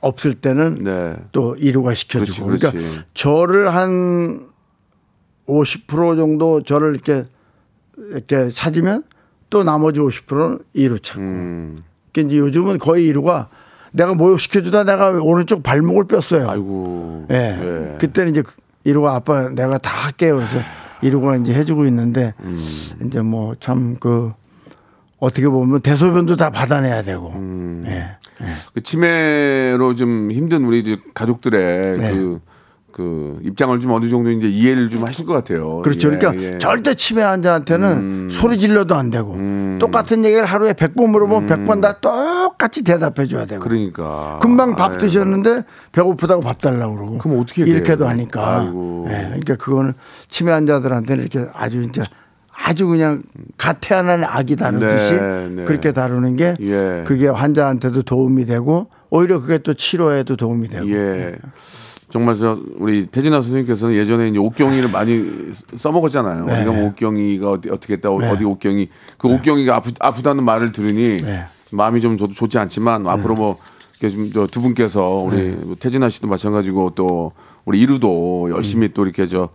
없을 0.01 0.35
때는 0.35 0.79
네. 0.83 1.17
또 1.33 1.57
이루가 1.57 1.95
시켜주고 1.95 2.47
그렇지, 2.47 2.67
그러니까 2.67 2.79
그렇지. 2.79 3.01
저를 3.15 3.75
한 3.75 4.47
50% 5.47 6.17
정도 6.17 6.63
저를 6.63 6.95
이렇게 6.95 7.25
이렇게 7.99 8.51
찾으면 8.51 9.05
또 9.49 9.65
나머지 9.65 10.01
50%는 10.01 10.59
이루 10.75 10.99
찾고. 10.99 11.21
음. 11.23 11.83
그러니까 12.13 12.33
이제 12.33 12.39
요즘은 12.39 12.79
거의 12.79 13.07
이루가 13.07 13.49
내가 13.93 14.13
목욕 14.15 14.39
시켜주다 14.39 14.85
내가 14.85 15.11
오른쪽 15.11 15.63
발목을 15.63 16.05
뺐어요. 16.07 16.51
아이고. 16.51 17.27
예. 17.31 17.35
예. 17.93 17.97
그때는 17.99 18.33
이제 18.33 18.43
이루가 18.85 19.15
아빠 19.15 19.49
내가 19.49 19.79
다 19.79 19.91
할게요. 20.05 20.37
그래서 20.37 20.59
이루가 21.03 21.37
이제 21.37 21.53
해주고 21.55 21.87
있는데 21.87 22.35
음. 22.41 22.59
이제 23.05 23.21
뭐 23.21 23.55
참 23.61 23.97
그 24.01 24.33
어떻게 25.19 25.49
보면 25.49 25.81
대소변도 25.81 26.37
다 26.37 26.51
받아내야 26.51 27.03
되고. 27.03 27.31
음. 27.31 27.85
예. 27.87 28.17
그 28.75 28.83
치매로 28.83 29.95
좀 29.95 30.31
힘든 30.31 30.65
우리 30.67 30.81
이제 30.81 30.99
가족들의 31.15 31.99
네. 31.99 32.13
그, 32.13 32.41
그 32.97 33.39
입장을 33.43 33.79
좀 33.79 33.93
어느 33.93 34.09
정도 34.09 34.31
이제 34.31 34.49
이해를 34.49 34.89
좀 34.89 35.07
하실 35.07 35.27
것 35.27 35.35
같아요. 35.35 35.83
그렇죠. 35.83 36.11
예, 36.11 36.17
그러니까 36.17 36.43
예. 36.43 36.57
절대 36.57 36.95
치매 36.95 37.21
환자한테는 37.21 38.31
소리 38.31 38.59
질러도 38.59 38.95
안 38.95 39.11
되고 39.11 39.37
똑같은 39.79 40.25
얘기를 40.25 40.47
하루에 40.47 40.73
100번 40.73 41.11
물어보면 41.11 41.47
100번 41.47 41.83
다 41.83 42.01
똑같이 42.01 42.83
대답해 42.83 43.27
줘야 43.27 43.45
되고. 43.45 43.63
그러니까 43.63 44.39
금방 44.41 44.77
밥 44.77 44.93
아유. 44.93 44.99
드셨는데 44.99 45.65
배고프다고 45.93 46.41
밥 46.41 46.63
달라고 46.63 46.95
그러고. 46.97 47.19
그럼 47.19 47.41
어떻게 47.41 47.65
이렇게도 47.65 47.99
돼요? 47.99 48.09
하니까. 48.09 48.61
아이고. 48.61 49.05
예, 49.11 49.25
그러니까 49.27 49.57
그거는 49.57 49.93
치매 50.31 50.53
환자들한테는 50.53 51.23
이렇게 51.23 51.51
아주 51.53 51.83
이제 51.83 52.03
아주 52.51 52.87
그냥 52.87 53.21
갓 53.59 53.77
태어난 53.83 54.25
아기 54.25 54.57
다루듯이 54.57 55.21
네, 55.21 55.49
네. 55.51 55.65
그렇게 55.67 55.93
다루는 55.93 56.37
게 56.37 56.55
예. 56.61 57.05
그게 57.07 57.29
환자한테도 57.29 58.05
도움이 58.05 58.47
되고 58.47 58.89
오히려 59.11 59.39
그게 59.39 59.59
또 59.59 59.75
치료에도 59.75 60.37
도움이 60.37 60.69
되고. 60.69 60.89
예. 60.91 61.35
정말 62.17 62.35
저 62.35 62.59
우리 62.79 63.05
태진아 63.09 63.43
선생님께서는 63.43 63.95
예전에 63.95 64.29
이제 64.29 64.39
옥경이를 64.39 64.91
많이 64.91 65.53
써먹었잖아요. 65.77 66.47
네. 66.47 66.57
우리가 66.57 66.73
뭐 66.73 66.87
옥경이가 66.87 67.51
어디 67.51 67.69
어떻게 67.69 67.93
했다 67.93 68.09
네. 68.09 68.31
어디 68.31 68.43
옥경이 68.43 68.89
그 69.19 69.29
옥경이가 69.29 69.77
아프, 69.77 69.93
아프다는 70.01 70.43
말을 70.43 70.73
들으니 70.73 71.19
네. 71.19 71.45
마음이 71.73 72.01
좀 72.01 72.17
저도 72.17 72.33
좋지 72.33 72.59
않지만 72.59 73.07
앞으로 73.07 73.35
뭐 73.35 73.59
이렇게 74.01 74.17
좀저두 74.17 74.63
분께서 74.63 75.11
우리 75.11 75.37
네. 75.37 75.51
뭐 75.51 75.77
태진아 75.79 76.09
씨도 76.09 76.27
마찬가지고 76.27 76.93
또 76.95 77.33
우리 77.67 77.81
이루도 77.81 78.49
열심히 78.51 78.95
또 78.95 79.05
이렇게 79.05 79.27
저 79.27 79.51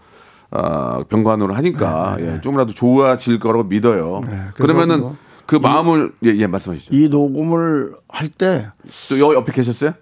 아, 0.51 1.03
병관으로 1.09 1.55
하니까 1.55 2.17
예, 2.19 2.41
조금이라도 2.41 2.73
좋아질 2.73 3.39
거라고 3.39 3.63
믿어요. 3.63 4.21
네, 4.23 4.39
그러면은 4.53 4.99
뭐그 4.99 5.55
마음을 5.55 6.11
예, 6.25 6.35
예 6.35 6.45
말씀하시죠. 6.45 6.95
이 6.95 7.07
녹음을 7.07 7.95
할 8.07 8.27
때또 8.27 9.19
여, 9.19 9.33
옆에 9.33 9.51
계셨어요? 9.51 9.93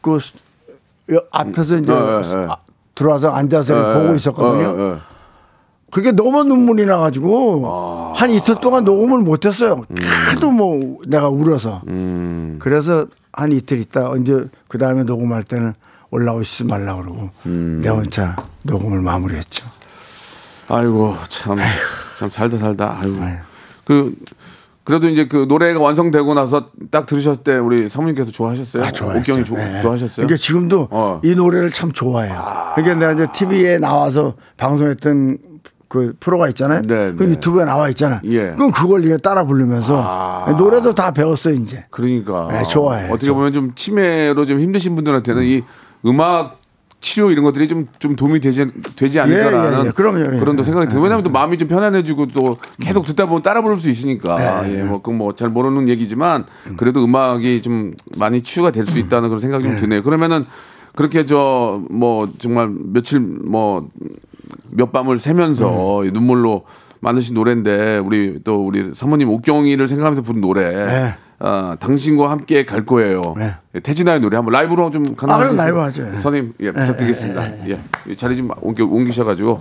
그 0.00 0.18
앞에서 1.30 1.78
이제 1.78 1.92
어, 1.92 2.22
예, 2.24 2.28
예. 2.30 2.44
아, 2.48 2.56
들어와서 2.94 3.30
앉아서 3.30 3.76
예, 3.90 3.94
보고 3.94 4.12
예. 4.12 4.16
있었거든요. 4.16 4.68
어, 4.68 4.92
어. 4.94 5.00
그게 5.90 6.10
너무 6.10 6.42
눈물이 6.44 6.86
나가지고 6.86 7.62
아. 7.66 8.12
한 8.16 8.30
이틀 8.30 8.54
동안 8.60 8.84
녹음을 8.84 9.18
못했어요. 9.18 9.82
하도 10.30 10.50
뭐 10.50 10.98
내가 11.06 11.28
울어서. 11.28 11.82
음. 11.88 12.56
그래서 12.60 13.06
한 13.32 13.52
이틀 13.52 13.78
있다 13.80 14.08
언제 14.08 14.46
그 14.68 14.78
다음에 14.78 15.02
녹음할 15.04 15.42
때는 15.42 15.74
올라오시지 16.10 16.64
말라 16.64 16.96
그러고 16.96 17.28
음. 17.46 17.80
내 17.82 17.88
혼자 17.90 18.36
녹음을 18.64 19.00
마무리했죠. 19.02 19.66
아이고 20.68 21.14
참 21.28 21.58
참 22.18 22.30
살다 22.30 22.56
살다 22.56 22.98
아이고 23.00 23.16
그 23.84 24.14
그래도 24.84 25.08
이제 25.08 25.26
그 25.28 25.46
노래가 25.48 25.78
완성되고 25.80 26.34
나서 26.34 26.66
딱 26.90 27.06
들으셨을 27.06 27.44
때 27.44 27.56
우리 27.56 27.88
사모님께서 27.88 28.30
좋아하셨어요? 28.32 28.82
옥경이 29.18 29.44
조- 29.44 29.54
네. 29.54 29.80
좋아하셨어요? 29.80 30.26
그러니까 30.26 30.36
지금도 30.36 30.88
어. 30.90 31.20
이 31.22 31.34
노래를 31.34 31.70
참 31.70 31.92
좋아해요. 31.92 32.34
그러니까 32.74 32.94
내가 32.98 33.12
이제 33.12 33.26
TV에 33.32 33.78
나와서 33.78 34.34
방송했던 34.56 35.38
그 35.88 36.14
프로가 36.18 36.48
있잖아요. 36.48 36.80
네, 36.82 37.12
그 37.12 37.22
네. 37.22 37.30
유튜브에 37.32 37.64
나와 37.66 37.88
있잖아. 37.90 38.20
예. 38.24 38.52
그럼 38.52 38.70
그걸 38.72 39.04
이제 39.04 39.18
따라 39.18 39.44
부르면서 39.44 40.02
아. 40.02 40.50
노래도 40.58 40.94
다 40.94 41.10
배웠어 41.12 41.50
이제. 41.50 41.84
그러니까 41.90 42.48
네, 42.50 42.62
좋아해요. 42.62 43.08
어떻게 43.12 43.26
저- 43.26 43.34
보면 43.34 43.52
좀 43.52 43.72
치매로 43.74 44.46
좀 44.46 44.58
힘드신 44.58 44.94
분들한테는 44.96 45.42
이 45.44 45.62
음악 46.06 46.61
치료 47.02 47.30
이런 47.30 47.44
것들이 47.44 47.68
좀, 47.68 47.88
좀 47.98 48.16
도움이 48.16 48.40
되지, 48.40 48.64
되지 48.96 49.20
않을까라는 49.20 49.84
예, 49.84 49.86
예. 49.88 49.90
그럼요, 49.90 50.20
예. 50.20 50.38
그런 50.38 50.56
또 50.56 50.62
생각이 50.62 50.88
들어요. 50.88 51.02
왜냐하면 51.02 51.24
또 51.24 51.30
마음이 51.30 51.58
좀 51.58 51.68
편안해지고 51.68 52.28
또 52.28 52.56
계속 52.80 53.04
듣다 53.04 53.26
보면 53.26 53.42
따라 53.42 53.60
부를 53.60 53.76
수 53.76 53.90
있으니까. 53.90 54.62
네, 54.62 54.78
예, 54.78 54.82
뭐, 54.84 55.02
그뭐잘 55.02 55.50
모르는 55.50 55.88
얘기지만 55.90 56.46
그래도 56.78 57.04
음악이 57.04 57.60
좀 57.60 57.92
많이 58.18 58.40
치유가 58.40 58.70
될 58.70 58.86
수 58.86 58.98
있다는 58.98 59.28
그런 59.28 59.40
생각이 59.40 59.64
네. 59.64 59.70
좀 59.70 59.76
드네요. 59.76 60.02
그러면은 60.02 60.46
그렇게 60.94 61.26
저 61.26 61.82
뭐 61.90 62.26
정말 62.38 62.70
며칠 62.70 63.20
뭐 63.20 63.88
몇 64.70 64.92
밤을 64.92 65.18
새면서 65.18 66.02
음. 66.02 66.10
눈물로 66.12 66.62
만드신 67.00 67.34
노래인데 67.34 67.98
우리 67.98 68.40
또 68.44 68.64
우리 68.64 68.94
사모님 68.94 69.28
옥경이를 69.28 69.88
생각하면서 69.88 70.22
부른 70.22 70.40
노래. 70.40 71.14
네. 71.42 71.48
어, 71.48 71.76
당신과 71.80 72.30
함께 72.30 72.64
갈 72.64 72.84
거예요. 72.84 73.20
네. 73.36 73.54
태진아의 73.82 74.20
노래 74.20 74.36
한번 74.36 74.52
라이브로 74.52 74.90
좀 74.92 75.02
아, 75.22 75.38
그럼? 75.38 75.56
라이브 75.56 75.78
하죠. 75.78 76.02
예. 76.02 76.18
선생님 76.18 76.54
예, 76.60 76.70
부탁드리겠습니다. 76.72 77.68
예, 77.68 77.80
이 78.06 78.16
자리 78.16 78.36
좀 78.36 78.50
옮겨 78.60 78.84
옮기셔가지고 78.84 79.60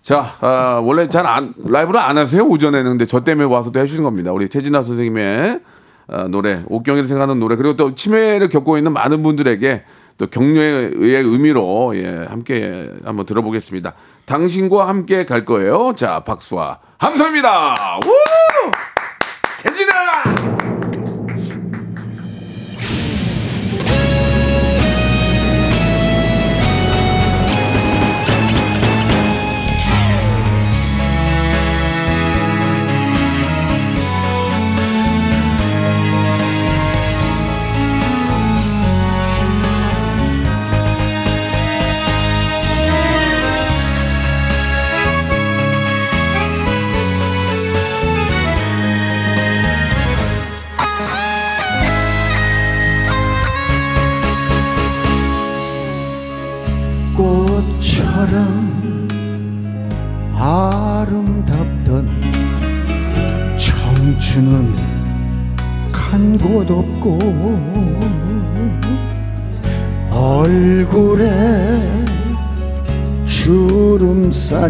자 0.00 0.36
아, 0.40 0.80
원래 0.84 1.08
잘 1.08 1.26
안 1.26 1.54
라이브를 1.58 2.00
안 2.00 2.18
하세요 2.18 2.42
오전에는 2.44 2.90
근데 2.92 3.06
저 3.06 3.24
때문에 3.24 3.48
와서도 3.52 3.78
해주신 3.80 4.04
겁니다. 4.04 4.32
우리 4.32 4.48
태진아 4.48 4.82
선생님의 4.82 5.60
아, 6.08 6.28
노래 6.28 6.62
옥경이를 6.68 7.06
생각하는 7.06 7.40
노래 7.40 7.56
그리고 7.56 7.76
또 7.76 7.94
치매를 7.94 8.48
겪고 8.48 8.76
있는 8.78 8.92
많은 8.92 9.22
분들에게 9.22 9.84
또 10.18 10.26
격려의 10.28 10.92
의미로 11.24 11.96
예, 11.96 12.26
함께 12.28 12.90
한번 13.04 13.26
들어보겠습니다. 13.26 13.92
당신과 14.26 14.86
함께 14.86 15.24
갈 15.24 15.44
거예요. 15.44 15.94
자 15.96 16.20
박수와 16.20 16.78
함성입니다. 16.98 17.74
우! 18.06 18.12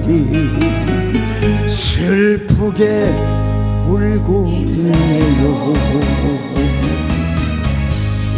주름살이 0.02 0.50
슬프게 1.68 3.09
울고 3.88 4.49
있네요. 4.49 5.73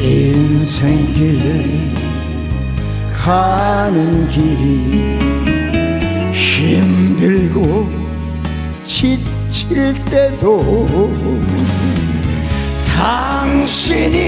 인생길 0.01 1.41
가는 3.13 4.29
길이 4.29 5.19
힘들고 6.33 7.89
지칠 8.85 9.95
때도 10.05 10.87
당신이 12.95 14.19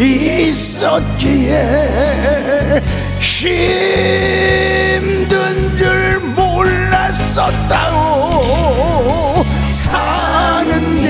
있었기에 0.00 1.52
힘든 3.22 5.20
줄 5.76 6.18
몰랐었다고 6.34 7.94
사는 9.68 11.02
게 11.02 11.08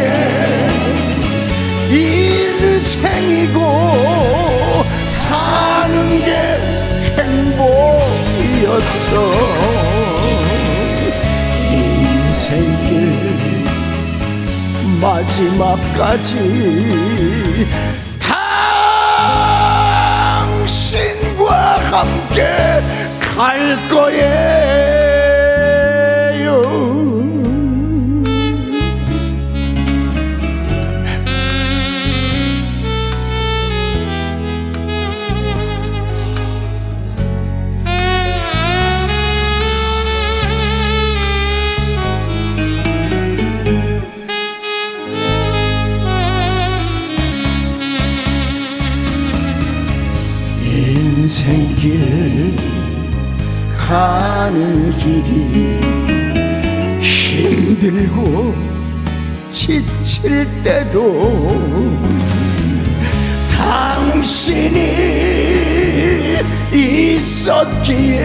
인생이고 1.90 3.58
사는 5.24 6.22
게 6.22 6.30
행복이었어. 7.18 9.12
인생길 11.72 12.90
마지막까지 15.00 16.32
당신과 20.58 21.11
함께 21.92 22.46
갈 23.20 23.76
거예 23.90 25.21
가는 53.92 54.90
길이 54.96 55.78
힘들고 56.98 58.54
지칠 59.50 60.48
때도 60.62 61.60
당신이 63.54 64.78
있었기에 66.72 68.22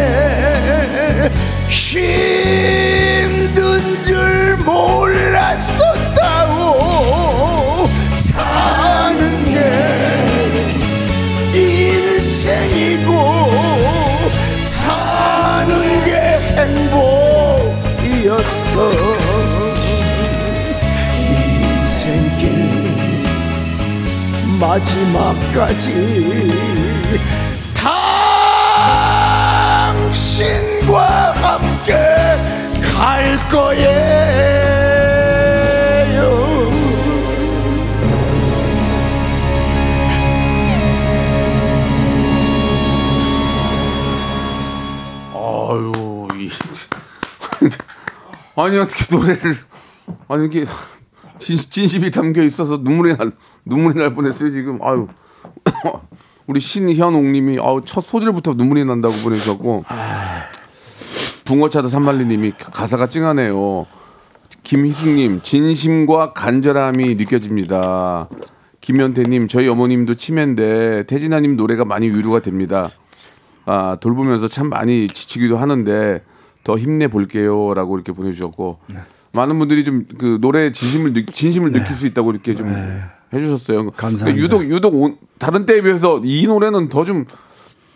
힘든 1.67 3.60
줄 4.06 4.56
몰랐었다고 4.63 5.27
사는 8.13 9.19
게 9.53 9.60
인생 11.60 12.77
행복이었어. 16.58 18.38
인생길 21.30 22.43
마지막까지 24.60 25.86
당신과 30.15 31.34
함께 31.34 31.93
갈 32.82 33.38
거예요 33.50 34.57
아니, 48.58 48.78
어떻게 48.78 49.15
노래를. 49.15 49.56
아니, 50.28 50.48
이게 50.48 50.65
진, 51.39 51.58
진심이 51.58 52.12
담겨 52.12 52.41
있어서 52.41 52.78
눈물이 52.78 53.15
날, 53.15 53.32
눈물이 53.65 54.00
날 54.00 54.13
뻔했어요, 54.13 54.52
지금. 54.52 54.80
아유. 54.82 55.08
우리 56.48 56.60
신현옥 56.60 57.24
님이 57.24 57.60
아우, 57.60 57.84
첫 57.86 58.02
소절부터 58.02 58.56
눈물이 58.56 58.84
난다고 58.86 59.13
보내주셨고. 59.24 59.86
붕어차도 61.46 61.88
산말리 61.88 62.26
님이 62.26 62.52
가사가 62.52 63.08
찡하네요. 63.08 63.86
김희숙님, 64.63 65.41
진심과 65.43 66.34
간절함이 66.34 67.15
느껴집니다. 67.15 68.28
김현태님, 68.82 69.48
저희 69.48 69.67
어머님도 69.67 70.15
치매인데 70.15 71.06
태진아님 71.08 71.58
노래가 71.58 71.86
많이 71.86 72.10
위로가 72.10 72.41
됩니다. 72.41 72.89
아, 73.65 73.98
돌보면서 74.00 74.48
참 74.48 74.70
많이 74.70 75.08
지치기도 75.08 75.58
하는데 75.58 76.24
더 76.67 76.77
힘내 76.77 77.08
볼게요라고 77.08 77.95
이렇게 77.95 78.12
보내주셨고 78.12 78.80
많은 79.32 79.58
분들이 79.58 79.86
좀 79.86 80.06
그 80.19 80.38
노래 80.41 80.73
진심을 80.73 81.13
느, 81.13 81.25
진심을 81.25 81.71
느낄 81.71 81.95
수 81.95 82.06
있다고 82.08 82.32
이렇게 82.32 82.56
좀 82.56 82.67
해주셨어요. 83.34 83.91
감사합니다. 83.91 84.38
유독 84.43 84.63
유독 84.69 84.93
온- 85.01 85.15
다른 85.39 85.65
때에 85.65 85.82
비해서 85.82 86.19
이 86.25 86.45
노래는 86.45 86.89
더 86.89 87.06
좀 87.06 87.25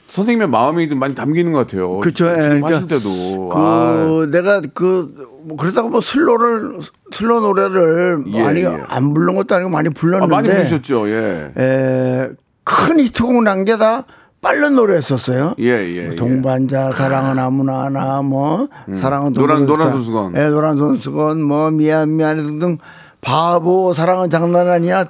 선생님의 0.07 0.47
마음이 0.49 0.87
좀 0.89 0.99
많이 0.99 1.15
담기는 1.15 1.51
것 1.53 1.59
같아요. 1.59 1.99
예, 2.05 2.11
지금 2.11 2.31
그러니까 2.35 2.67
하실 2.75 2.87
때도 2.87 3.49
그 3.49 3.57
아, 3.57 4.27
내가 4.31 4.61
그 4.73 5.13
뭐 5.43 5.57
그렇다고 5.57 5.89
뭐 5.89 6.01
슬로를 6.01 6.79
슬로 7.11 7.39
노래를 7.41 8.23
예, 8.27 8.43
많이 8.43 8.61
예. 8.61 8.67
안 8.87 9.13
부른 9.13 9.35
것도 9.35 9.55
아니고 9.55 9.69
많이 9.71 9.87
아, 9.89 9.91
불렀는데 9.95 10.33
많이 10.35 10.47
부르셨죠. 10.49 11.09
예. 11.09 11.51
에, 11.57 12.29
큰 12.63 12.99
히트곡 12.99 13.43
난게다 13.43 14.05
빠른 14.41 14.75
노래였었어요. 14.75 15.53
예, 15.59 15.65
예, 15.65 16.03
뭐 16.05 16.13
예. 16.13 16.15
동반자 16.15 16.91
사랑은 16.91 17.37
아무나 17.37 17.83
하나 17.83 18.23
뭐 18.23 18.67
사랑은 18.95 19.33
노란- 19.33 19.67
노란. 19.67 19.91
손수건. 19.91 20.35
예, 20.35 20.45
노란 20.47 20.77
손수건 20.77 21.43
뭐 21.43 21.69
미안 21.69 22.15
미안해 22.17 22.41
등등 22.41 22.79
바보 23.21 23.93
사랑은 23.93 24.31
장난 24.31 24.67
아니야 24.67 25.05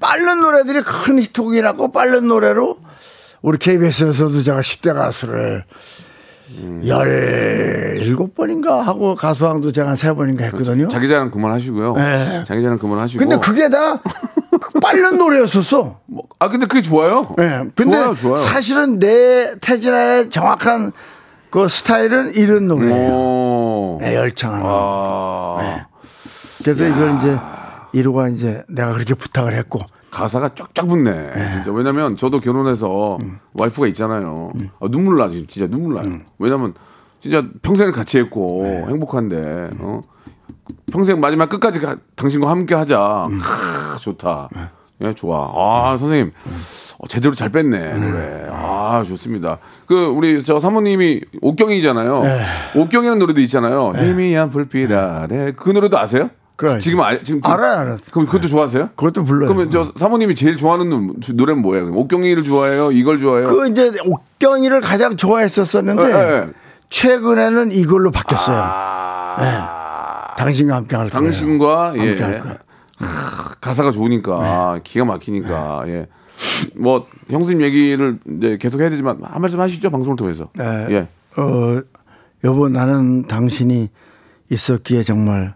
빠른 0.00 0.40
노래들이 0.40 0.80
큰 0.82 1.18
히트곡이 1.20 1.60
났고 1.60 1.92
빠른 1.92 2.26
노래로 2.26 2.78
우리 3.42 3.58
KBS에서도 3.58 4.42
제가 4.42 4.60
10대 4.60 4.94
가수를 4.94 5.64
음. 5.68 6.01
열일곱 6.86 8.34
번인가 8.34 8.82
하고 8.82 9.14
가수왕도 9.14 9.72
제가 9.72 9.90
한 9.90 9.96
세 9.96 10.12
번인가 10.14 10.44
했거든요. 10.46 10.88
자기 10.88 11.08
자랑 11.08 11.30
그만하시고요. 11.30 11.94
예. 11.98 12.44
자기 12.46 12.62
자랑 12.62 12.78
그만하시고. 12.78 13.18
근데 13.20 13.38
그게 13.38 13.68
다 13.68 14.00
빠른 14.82 15.16
노래였었어. 15.18 16.00
뭐, 16.06 16.24
아 16.38 16.48
근데 16.48 16.66
그게 16.66 16.82
좋아요. 16.82 17.34
예. 17.38 17.62
근데 17.74 17.96
좋아요, 17.96 18.14
좋아요. 18.14 18.36
사실은 18.36 18.98
내 18.98 19.54
태진아의 19.60 20.30
정확한 20.30 20.92
그 21.50 21.68
스타일은 21.68 22.34
이런 22.34 22.66
노래예요. 22.66 23.12
오. 23.12 23.98
네, 24.00 24.14
열창하는. 24.16 24.64
아. 24.66 25.56
네. 25.60 25.84
그래서 26.64 26.86
이걸 26.86 27.16
이제 27.18 27.38
이루가 27.92 28.28
이제 28.28 28.62
내가 28.68 28.92
그렇게 28.92 29.14
부탁을 29.14 29.54
했고 29.54 29.80
가사가 30.12 30.50
쫙쫙 30.54 30.86
붙네. 30.86 31.32
진짜 31.54 31.72
왜냐면 31.72 32.16
저도 32.16 32.38
결혼해서 32.38 33.18
와이프가 33.54 33.86
있잖아요. 33.88 34.50
아, 34.80 34.86
눈물 34.90 35.16
나 35.18 35.28
진짜 35.28 35.66
눈물 35.66 35.94
나요. 36.02 36.20
왜냐면 36.38 36.74
진짜 37.20 37.42
평생을 37.62 37.92
같이 37.92 38.18
했고 38.18 38.64
행복한데 38.88 39.70
어? 39.78 40.00
평생 40.92 41.18
마지막 41.18 41.48
끝까지 41.48 41.80
가- 41.80 41.96
당신과 42.14 42.48
함께 42.50 42.74
하자. 42.74 43.26
크, 43.30 44.00
좋다. 44.00 44.48
예, 45.02 45.14
좋아. 45.14 45.50
아 45.54 45.96
선생님 45.96 46.32
어, 46.98 47.06
제대로 47.08 47.34
잘 47.34 47.48
뺐네 47.48 47.94
노래. 47.94 48.46
아 48.50 49.02
좋습니다. 49.06 49.58
그 49.86 50.06
우리 50.06 50.44
저 50.44 50.60
사모님이 50.60 51.22
옥경이잖아요. 51.40 52.22
옥경이라는 52.76 53.18
노래도 53.18 53.40
있잖아요. 53.40 53.92
희미한 53.96 54.50
불빛 54.50 54.92
아래 54.92 55.52
그 55.56 55.70
노래도 55.70 55.98
아세요? 55.98 56.28
그래. 56.56 56.78
지금 56.78 57.00
아, 57.00 57.20
지금 57.22 57.40
알아요, 57.44 57.78
알아요. 57.78 57.98
그럼 58.12 58.26
그것도 58.26 58.48
좋아하세요? 58.48 58.90
그것도 58.94 59.24
불러요. 59.24 59.48
그러면 59.48 59.70
저 59.70 59.90
사모님이 59.96 60.34
제일 60.34 60.56
좋아하는 60.56 60.88
노- 60.90 61.14
노래는 61.34 61.62
뭐예요? 61.62 61.92
옥경이를 61.92 62.44
좋아해요? 62.44 62.92
이걸 62.92 63.18
좋아해요? 63.18 63.44
그 63.44 63.68
이제 63.68 63.90
옥경이를 64.04 64.80
가장 64.80 65.16
좋아했었었는데 65.16 66.04
예, 66.04 66.32
예. 66.46 66.48
최근에는 66.90 67.72
이걸로 67.72 68.10
바뀌었어요. 68.10 68.56
아, 68.60 70.34
당신과 70.36 70.76
함께 70.76 70.96
할 70.96 71.08
거예요. 71.10 71.24
당신과 71.24 71.92
예. 71.96 72.00
함께 72.08 72.22
할 72.22 72.38
거예요. 72.40 72.56
하, 72.98 73.54
가사가 73.60 73.90
좋으니까 73.90 74.80
기가 74.84 75.04
막히니까 75.04 75.84
예. 75.86 76.06
뭐 76.76 77.06
형수님 77.30 77.62
얘기를 77.62 78.18
이제 78.38 78.56
계속 78.60 78.80
해야 78.80 78.90
되지만 78.90 79.18
한 79.22 79.40
말씀 79.40 79.58
하시죠 79.60 79.90
방송을 79.90 80.16
통해서. 80.16 80.50
네. 80.56 80.86
예. 80.90 81.08
어, 81.40 81.80
여보 82.44 82.68
나는 82.68 83.26
당신이 83.26 83.88
있었기에 84.50 85.02
정말 85.04 85.54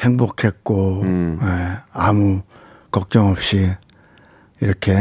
행복했고 0.00 1.00
음. 1.02 1.38
예, 1.42 1.78
아무 1.92 2.42
걱정 2.90 3.30
없이 3.30 3.70
이렇게 4.60 4.92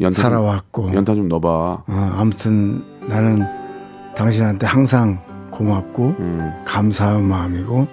연타 0.00 0.14
좀- 0.16 0.22
살아왔고 0.22 0.94
연타 0.94 1.14
좀 1.14 1.28
넣어봐. 1.28 1.48
어, 1.48 2.12
아무튼 2.16 2.84
나는 3.08 3.44
당신한테 4.16 4.66
항상 4.66 5.20
고맙고 5.50 6.16
음. 6.18 6.52
감사한 6.64 7.22
마음이고 7.24 7.86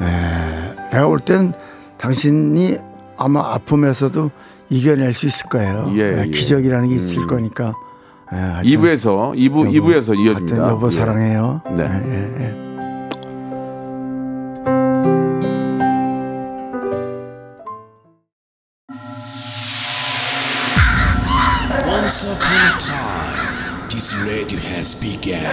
에, 0.00 0.74
내가 0.92 1.06
볼 1.06 1.20
땐 1.20 1.52
당신이 1.96 2.76
아마 3.16 3.54
아픔에서도 3.54 4.30
이겨낼 4.70 5.12
수 5.14 5.26
있을 5.26 5.48
거예요. 5.48 5.90
예, 5.96 6.02
에, 6.02 6.22
예. 6.26 6.30
기적이라는 6.30 6.88
게 6.88 6.94
있을 6.96 7.26
거니까. 7.26 7.74
에, 8.32 8.36
하여튼 8.36 8.70
2부에서 8.70 9.34
2부 9.34 9.74
여보, 9.74 9.88
2부에서 9.88 10.14
하여튼 10.14 10.14
이어집니다. 10.18 10.68
여보 10.68 10.86
예. 10.88 10.90
사랑해요. 10.92 11.60
네. 11.76 12.67
Once 22.08 22.24
upon 22.24 22.56
a 22.56 22.72
time, 22.80 23.86
this 23.90 24.16
radio 24.24 24.58
has 24.72 24.96
begun. 24.96 25.44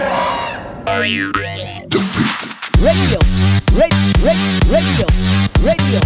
radio, 2.80 3.20
radio, 3.76 4.00
radio, 4.72 5.04
radio, 5.60 6.00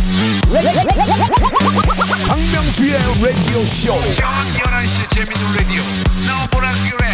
박명수의 2.26 2.98
라디오 3.22 3.62
쇼. 3.64 3.94
저녁 4.16 4.42
11시 4.58 5.14
재밌는 5.14 5.42
라디오. 5.56 5.82
너보라 6.26 6.66
그래. 6.90 7.06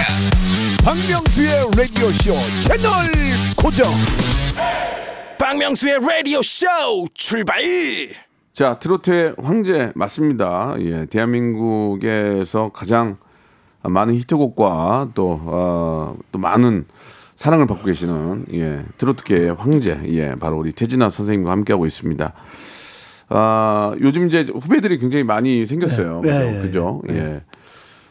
박명수의 0.82 1.50
라디오 1.76 2.08
쇼 2.12 2.32
채널 2.62 2.88
고정. 3.54 3.92
박명수의 5.38 5.98
라디오 6.00 6.40
쇼 6.40 6.64
출발. 7.12 7.60
자, 8.54 8.78
트로트의 8.78 9.34
황제 9.42 9.92
맞습니다. 9.94 10.76
예, 10.78 11.04
대한민국에서 11.04 12.70
가장 12.72 13.18
많은 13.88 14.14
히트곡과 14.14 15.10
또, 15.14 15.40
어, 15.44 16.16
또 16.32 16.38
많은 16.38 16.86
사랑을 17.36 17.66
받고 17.66 17.84
계시는 17.84 18.46
예, 18.54 18.82
트로트계의 18.96 19.54
황제, 19.54 20.00
예, 20.06 20.34
바로 20.34 20.58
우리 20.58 20.72
태진아 20.72 21.10
선생님과 21.10 21.50
함께하고 21.50 21.86
있습니다. 21.86 22.32
아, 23.28 23.94
요즘 24.00 24.26
이제 24.26 24.46
후배들이 24.52 24.98
굉장히 24.98 25.24
많이 25.24 25.66
생겼어요. 25.66 26.22
네, 26.24 26.60
그죠? 26.62 27.02
네, 27.06 27.12
네? 27.12 27.20
예. 27.20 27.42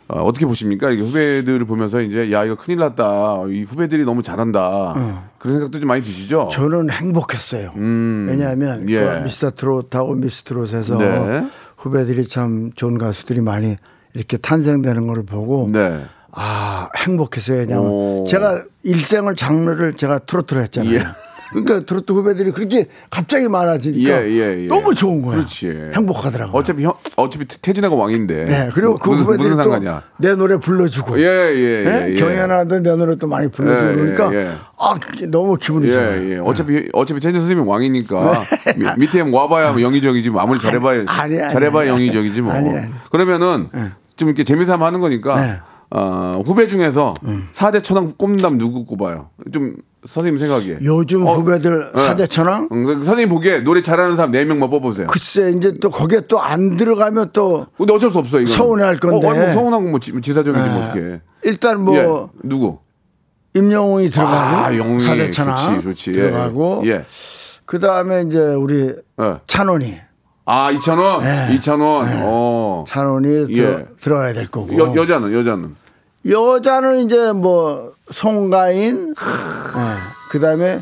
어, 0.08 0.22
어떻게 0.22 0.46
보십니까? 0.46 0.92
이게 0.92 1.02
후배들을 1.02 1.66
보면서 1.66 2.02
이제 2.02 2.32
야, 2.32 2.46
이거 2.46 2.56
큰일 2.56 2.78
났다. 2.78 3.46
이 3.50 3.64
후배들이 3.64 4.04
너무 4.04 4.22
잘한다. 4.22 5.32
그런 5.40 5.56
생각도 5.56 5.80
좀 5.80 5.88
많이 5.88 6.04
드시죠? 6.04 6.42
어. 6.44 6.48
저는 6.48 6.92
행복했어요. 6.92 7.72
왜냐하면 7.76 8.82
음. 8.82 8.90
예. 8.90 9.00
그 9.00 9.24
미스터 9.24 9.50
트롯하고 9.52 10.14
미스 10.14 10.44
트롯에서 10.44 10.98
네. 10.98 11.48
후배들이 11.78 12.28
참 12.28 12.72
좋은 12.76 13.00
가수들이 13.00 13.42
많이 13.42 13.78
이렇게 14.16 14.38
탄생되는 14.38 15.08
걸 15.08 15.24
보고 15.24 15.70
네. 15.72 16.06
아 16.32 16.90
행복했어요. 16.98 17.60
왜냐하면 17.60 17.92
오. 17.92 18.24
제가 18.28 18.64
일생을 18.84 19.36
장르를 19.36 19.96
제가 19.96 20.20
트로트로 20.20 20.62
했잖아요. 20.62 20.96
예. 20.96 21.04
그러니까 21.52 21.80
트로트 21.86 22.12
후배들이 22.12 22.52
그렇게 22.52 22.88
갑자기 23.10 23.48
많아지니까 23.48 24.10
예, 24.10 24.30
예, 24.30 24.64
예. 24.64 24.68
너무 24.68 24.94
좋은 24.94 25.22
거야. 25.22 25.38
그렇지. 25.38 25.92
행복하더라고요. 25.94 26.60
어차피 26.60 26.84
형, 26.84 26.94
어차피 27.16 27.46
태진아가 27.46 27.96
왕인데. 27.96 28.46
네, 28.46 28.70
그리고 28.74 28.94
뭐, 28.94 29.00
그 29.00 29.10
무슨, 29.10 29.24
후배들이 29.24 29.50
무슨 29.50 29.64
또 29.64 29.64
상관이야? 29.64 30.04
내 30.18 30.36
노래 30.36 30.58
불러주고 30.58 31.20
예, 31.20 31.24
예, 31.24 31.56
예? 31.56 31.86
예. 31.86 32.12
예. 32.12 32.16
경연하던 32.16 32.84
내 32.84 32.96
노래 32.96 33.16
또 33.16 33.28
많이 33.28 33.50
불러주고 33.50 33.94
그러니까 33.94 34.34
예. 34.34 34.52
아 34.78 34.96
너무 35.30 35.56
기분이 35.56 35.92
좋아요. 35.94 36.22
예, 36.22 36.32
예. 36.32 36.38
어차피 36.40 36.90
어차피 36.92 37.22
태진 37.22 37.40
선생님이 37.40 37.70
왕이니까 37.70 38.42
미, 38.76 38.86
밑에 38.98 39.22
와봐야 39.22 39.72
뭐 39.72 39.82
영의정이지 39.82 40.32
뭐 40.32 40.42
아무리 40.42 40.60
잘해봐야 40.60 41.04
아니, 41.08 41.40
아니, 41.40 41.54
잘해봐야 41.54 41.84
아니. 41.84 41.90
영의정이지 41.92 42.42
뭐. 42.42 42.52
아니, 42.52 42.70
아니. 42.70 42.92
그러면은 43.12 43.70
좀 44.18 44.30
이렇게 44.30 44.44
재미삼아 44.44 44.86
하는 44.86 45.00
거니까 45.00 45.42
네. 45.42 45.58
어, 45.92 46.42
후배 46.46 46.68
중에서 46.68 47.14
사 47.52 47.72
4대 47.72 47.84
천왕 47.84 48.14
꼽는다면 48.18 48.58
누구 48.58 48.86
꼽아요? 48.86 49.30
좀 49.54 49.76
선생님 50.06 50.40
생각에. 50.40 50.78
요즘 50.84 51.26
어, 51.26 51.34
후배들 51.34 51.92
예. 51.96 52.00
사대 52.00 52.28
천왕 52.28 52.70
응, 52.72 52.84
그 52.86 52.94
선생님 52.96 53.30
보기에 53.30 53.62
노래 53.62 53.82
잘하는 53.82 54.16
사람 54.16 54.32
4명만 54.32 54.70
뽑으세요. 54.70 55.08
글쎄 55.08 55.52
이제 55.56 55.74
또 55.82 55.90
거기에 55.90 56.22
또 56.28 56.40
안 56.40 56.78
들어가면 56.78 57.32
또 57.34 57.66
근데 57.78 57.94
어쩔 57.94 58.12
수 58.12 58.20
없어 58.20 58.40
이거. 58.40 58.52
서운해할 58.52 59.00
건데. 59.00 59.28
어, 59.28 59.32
아니, 59.32 59.40
뭐 59.40 59.52
서운한 59.52 59.84
건뭐 59.86 60.00
지사적이지 60.00 60.52
뭐 60.70 60.78
예. 60.80 60.84
어떻게. 60.84 61.22
일단 61.44 61.82
뭐 61.84 61.96
예. 61.96 62.40
누구? 62.48 62.80
임영웅이 63.56 64.10
들어가고 64.10 64.36
아, 64.66 64.78
영웅이 64.78 65.02
사대 65.02 65.32
천왕 65.32 65.82
좋지, 65.82 65.82
좋지. 65.84 66.10
예, 66.12 66.14
들어가고 66.24 66.84
예. 66.86 67.04
그 67.66 67.80
다음에 67.80 68.24
이제 68.24 68.38
우리 68.40 68.94
예. 69.22 69.36
찬원이 69.48 69.96
아, 70.46 70.70
이찬원? 70.72 71.24
예. 71.24 71.56
이찬원. 71.56 72.08
어. 72.24 72.84
찬원이 72.88 73.48
예. 73.50 73.56
들어, 73.56 73.80
들어가야 74.00 74.34
될 74.34 74.48
거고 74.48 74.78
여, 74.78 74.94
여자는, 74.96 75.34
여자는. 75.34 75.76
여자는 76.28 77.00
이제 77.06 77.32
뭐 77.34 77.92
송가인 78.12 79.14
그 80.32 80.40
다음에 80.40 80.80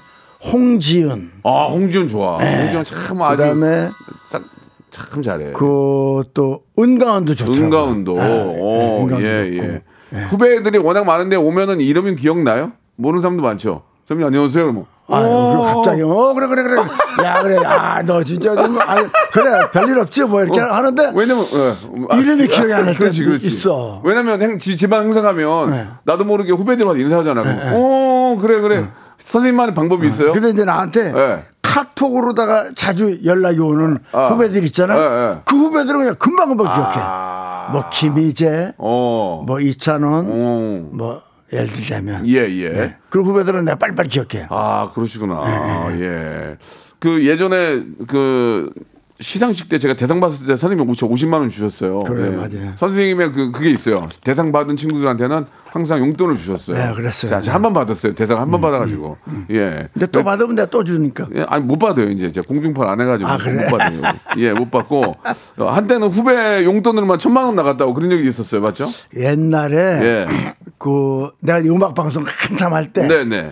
홍지은 0.52 1.32
아, 1.44 1.66
홍지훈 1.70 2.08
좋아. 2.08 2.38
홍지훈 2.38 2.84
참그 2.84 3.24
아주. 3.24 3.38
다음에 3.44 3.90
싹- 4.28 4.44
참 4.92 5.22
잘해. 5.22 5.52
그 5.54 6.24
또 6.34 6.64
은가은도 6.80 7.36
좋더라고요. 7.36 7.66
은가운도. 7.66 8.16
예, 8.18 8.22
어, 8.22 9.00
은가운도 9.04 9.24
예, 9.24 9.52
좋고. 9.52 9.68
예. 10.16 10.24
후배들이 10.26 10.78
워낙 10.80 11.06
많은데 11.06 11.36
오면은 11.36 11.82
이름이 11.82 12.16
기억나요? 12.16 12.72
모르는 12.96 13.22
사람도 13.22 13.42
많죠. 13.44 13.84
선생님 14.08 14.28
안녕하세요. 14.28 14.64
그러면. 14.64 14.86
아유, 15.10 15.62
갑자기 15.66 16.02
어 16.02 16.34
그래 16.34 16.48
그래 16.48 16.64
그래 16.64 16.82
야 17.26 17.42
그래 17.42 17.58
야너 17.62 18.24
진짜 18.24 18.56
좀 18.56 18.80
아, 18.80 18.96
그래 19.34 19.60
별일 19.74 20.00
없지 20.00 20.24
뭐 20.24 20.42
이렇게 20.42 20.60
하는데 20.62 21.12
왜냐면 21.14 21.44
예. 21.54 22.18
이름이 22.20 22.48
기억이 22.48 22.74
안날 22.74 22.96
그렇지, 22.96 23.20
때도 23.20 23.30
그렇지. 23.32 23.48
있어. 23.48 24.02
왜냐면 24.06 24.42
행, 24.42 24.58
지, 24.60 24.78
지방 24.78 25.04
행사 25.04 25.22
가면 25.22 25.72
네. 25.72 25.88
나도 26.04 26.24
모르게 26.24 26.54
후배들한테 26.54 27.02
인사하잖아. 27.02 27.42
그럼, 27.42 27.74
오 27.74 28.38
그래 28.40 28.62
그래. 28.62 28.88
선생님만의 29.18 29.76
방법이 29.76 30.08
있어요? 30.08 30.32
근데 30.32 30.50
이제 30.50 30.64
나한테 30.64 31.14
예. 31.16 31.44
카톡으로다가 31.62 32.72
자주 32.76 33.20
연락이 33.26 33.60
오는 33.60 33.98
아. 34.12 34.28
후배들 34.28 34.64
있잖아. 34.66 34.96
예, 34.96 35.02
예. 35.02 35.38
그 35.44 35.56
후배들은 35.56 36.00
그냥 36.00 36.16
금방금방 36.16 36.66
기억해. 36.68 36.96
아. 37.00 37.70
뭐 37.72 37.86
김희재, 37.92 38.74
어. 38.78 39.44
뭐 39.46 39.60
이찬원, 39.60 40.28
어. 40.30 40.90
뭐 40.92 41.22
예를 41.54 41.68
들자면. 41.68 42.28
예, 42.28 42.40
예. 42.40 42.96
그 43.10 43.22
후배들은 43.22 43.64
내가 43.66 43.78
빨리빨리 43.78 44.10
기억해. 44.10 44.48
아, 44.50 44.92
그러시구나. 44.94 45.96
예. 46.00 46.58
그 47.00 47.26
예전에 47.26 47.84
그 48.08 48.72
시상식 49.20 49.70
때 49.70 49.78
제가 49.78 49.94
대상 49.94 50.20
받았을 50.20 50.48
때 50.48 50.58
선생님이 50.58 50.92
50만 50.92 51.34
원 51.34 51.50
주셨어요. 51.50 52.00
그래, 52.00 52.32
예. 52.32 52.36
맞아요. 52.36 52.74
선생님의 52.76 53.32
그 53.32 53.52
그게 53.52 53.70
있어요. 53.70 54.00
대상 54.24 54.52
받은 54.52 54.76
친구들한테는 54.76 55.46
항상 55.66 56.00
용돈을 56.00 56.36
주셨어요. 56.38 56.76
네, 56.78 56.94
그랬어요. 56.94 57.40
자, 57.42 57.54
한번 57.54 57.74
받았어요. 57.74 58.16
대상 58.16 58.40
한번 58.40 58.60
받아가지고. 58.60 59.18
예. 59.52 59.88
근데 59.94 60.08
또 60.08 60.24
받으면 60.24 60.56
내가 60.56 60.68
또 60.70 60.84
주니까. 60.84 61.28
예, 61.36 61.44
아니 61.48 61.64
못 61.64 61.78
받아요 61.78 62.10
이제 62.10 62.32
제가 62.32 62.46
공중파 62.48 62.92
안 62.92 63.00
해가지고 63.00 63.30
아, 63.30 63.38
그래? 63.38 63.64
못 63.70 63.78
받아요. 63.78 64.02
예, 64.38 64.52
못 64.52 64.70
받고 64.72 65.16
어, 65.58 65.66
한때는 65.72 66.08
후배 66.10 66.66
용돈으로만 66.66 67.18
천만 67.20 67.46
원 67.46 67.56
나갔다고 67.56 67.94
그런 67.94 68.10
적이 68.10 68.28
있었어요, 68.28 68.62
맞죠? 68.62 68.86
옛날에 69.16 69.78
예. 69.78 70.28
그 70.80 71.30
내가 71.40 71.60
이 71.60 71.70
음악 71.70 71.94
방송 71.94 72.26
한참 72.28 72.74
할 72.74 72.92
때 72.92 73.08
네, 73.08 73.24
네. 73.24 73.52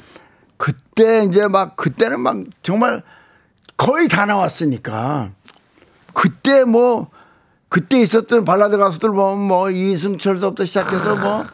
그때 0.57 1.23
이제 1.23 1.47
막 1.47 1.75
그때는 1.75 2.19
막 2.19 2.37
정말 2.61 3.01
거의 3.77 4.07
다 4.07 4.25
나왔으니까 4.27 5.31
그때 6.13 6.63
뭐 6.63 7.07
그때 7.69 8.01
있었던 8.01 8.43
발라드 8.43 8.77
가수들 8.77 9.09
뭐, 9.09 9.35
뭐 9.35 9.69
이승철서부터 9.69 10.65
시작해서 10.65 11.15
뭐 11.15 11.45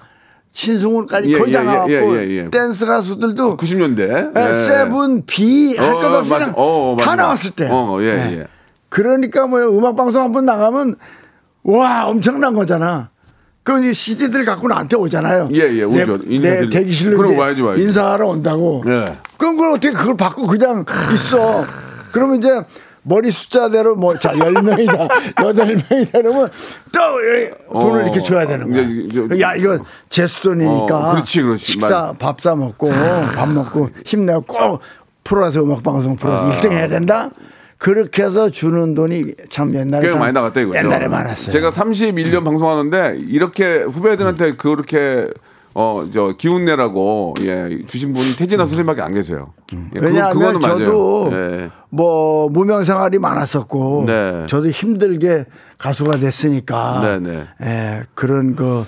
신승훈까지 0.52 1.32
예, 1.34 1.38
거의 1.38 1.52
다 1.52 1.60
예, 1.60 1.62
예, 1.62 1.65
나왔고 1.65 2.17
예, 2.17 2.28
예, 2.28 2.36
예. 2.46 2.50
댄스 2.50 2.86
가수들도 2.88 3.58
90년대. 3.58 4.32
예, 4.50 4.54
세븐 4.54 5.26
비 5.28 5.44
할것 5.44 6.04
어, 6.04 6.17
없이 6.17 6.30
맞- 6.32 6.38
그냥 6.39 6.54
어, 6.58 6.96
맞아, 6.98 7.10
다. 7.12 7.15
나왔을 7.15 7.52
때. 7.52 7.70
어. 7.72 7.98
예. 8.02 8.48
그러니까 8.89 9.46
뭐 9.48 9.60
음악 9.78 9.96
방송 9.96 10.24
한 10.24 10.32
번 10.32 10.46
나가면 10.46 10.96
와 11.63 12.08
엄청난 12.08 12.56
거잖아. 12.56 13.10
그 13.63 13.78
이제 13.82 13.91
CD들 13.93 14.46
갖고 14.46 14.70
나한테 14.70 14.96
오잖아요. 14.96 15.50
예, 15.52 15.58
예, 15.74 15.84
오죠. 15.84 16.20
내, 16.26 16.39
내 16.62 16.70
대기실로 16.70 17.17
그럼 17.17 17.38
와야지, 17.38 17.62
와야지. 17.62 17.84
인사하러 17.84 18.28
온다고. 18.28 18.82
예. 18.88 19.17
그럼 19.38 19.58
그걸 19.58 19.72
어떻게 19.72 19.91
그걸 19.91 20.15
받고 20.17 20.48
그냥 20.48 20.86
있어. 21.13 21.65
그러면 22.13 22.38
이제 22.38 22.50
머리 23.08 23.32
숫자대로 23.32 23.96
뭐, 23.96 24.15
자, 24.17 24.34
10명이다, 24.34 25.10
8명이다 25.36 26.20
이러면 26.20 26.50
또 26.93 27.00
돈을 27.80 28.02
어, 28.02 28.04
이렇게 28.04 28.22
줘야 28.22 28.46
되는 28.46 28.70
거야. 28.70 28.82
이제 28.82 29.28
저- 29.30 29.39
야, 29.39 29.56
이거 29.56 29.80
제수돈이니까. 30.10 30.98
어, 31.10 31.12
그렇지, 31.13 31.41
그렇지. 31.41 31.65
식사, 31.65 32.13
밥 32.20 32.39
사 32.41 32.54
먹고, 32.56 32.89
밥 33.36 33.50
먹고, 33.50 33.89
힘내고 34.06 34.41
꼭 34.41 34.80
프로에서 35.24 35.62
음악 35.63 35.84
방송 35.84 36.15
프로에서 36.15 36.48
아. 36.48 36.52
1등 36.52 36.72
해야 36.72 36.88
된다? 36.88 37.30
그렇게 37.78 38.24
해서 38.24 38.50
주는 38.50 38.96
돈이 38.96 39.34
참 39.50 39.74
옛날에 39.76 40.06
꽤참 40.08 40.20
많이 40.20 40.34
나갔다 40.34 40.62
이거죠. 40.62 40.78
옛날에 40.80 41.08
많았어요. 41.08 41.52
제가 41.52 41.70
31년 41.70 42.43
방송하는데 42.43 43.17
이렇게 43.28 43.84
후배들한테 43.84 44.56
그렇게 44.56 45.28
어 45.80 46.08
저 46.12 46.34
기운 46.38 46.66
내라고 46.66 47.36
예 47.44 47.80
주신 47.86 48.12
분이 48.13 48.36
태진아 48.36 48.66
선생님밖에 48.66 49.02
안 49.04 49.13
계세요. 49.13 49.54
예, 49.74 49.78
음. 49.78 49.90
왜냐하면 49.94 50.34
그거는 50.34 50.60
맞아요. 50.60 50.78
저도 50.80 51.30
예. 51.34 51.70
뭐 51.90 52.50
무명 52.50 52.84
생활이 52.84 53.20
많았었고 53.20 54.06
네. 54.08 54.46
저도 54.48 54.70
힘들게 54.72 55.46
가수가 55.78 56.18
됐으니까 56.18 57.02
네, 57.02 57.20
네. 57.20 57.48
예, 57.62 58.04
그런 58.16 58.56
그 58.56 58.84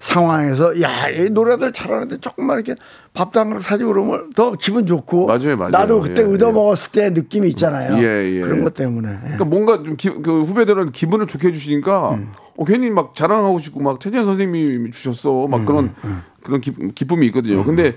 상황에서 0.00 0.80
야, 0.80 1.08
이 1.10 1.28
노래들 1.28 1.72
잘하는데 1.72 2.18
조금만 2.18 2.56
이렇게 2.56 2.74
밥도 3.12 3.38
한 3.38 3.50
그릇 3.50 3.60
사주고 3.62 3.92
그러면 3.92 4.32
더 4.34 4.52
기분 4.52 4.86
좋고 4.86 5.26
맞아요, 5.26 5.56
맞아요. 5.56 5.70
나도 5.70 6.00
그때 6.00 6.22
예, 6.22 6.26
얻어 6.26 6.48
예. 6.48 6.52
먹었을 6.52 6.90
때 6.90 7.10
느낌이 7.10 7.48
있잖아요. 7.50 8.02
예, 8.02 8.36
예. 8.36 8.40
그런 8.40 8.62
것 8.64 8.72
때문에. 8.72 9.10
예. 9.10 9.18
그러니까 9.18 9.44
뭔가 9.44 9.82
좀 9.82 9.96
기, 9.96 10.08
그 10.08 10.40
후배들은 10.40 10.92
기분을 10.92 11.26
좋게 11.26 11.48
해 11.48 11.52
주시니까 11.52 12.14
음. 12.14 12.32
어, 12.56 12.64
괜히 12.64 12.88
막 12.88 13.14
자랑하고 13.14 13.58
싶고 13.58 13.80
막 13.80 13.98
태진 13.98 14.24
선생님이 14.24 14.90
주셨어 14.90 15.44
음, 15.44 15.50
막 15.50 15.66
그런 15.66 15.94
그런 16.42 16.62
기, 16.62 16.72
기쁨이 16.94 17.26
있거든요. 17.26 17.62
근데 17.62 17.94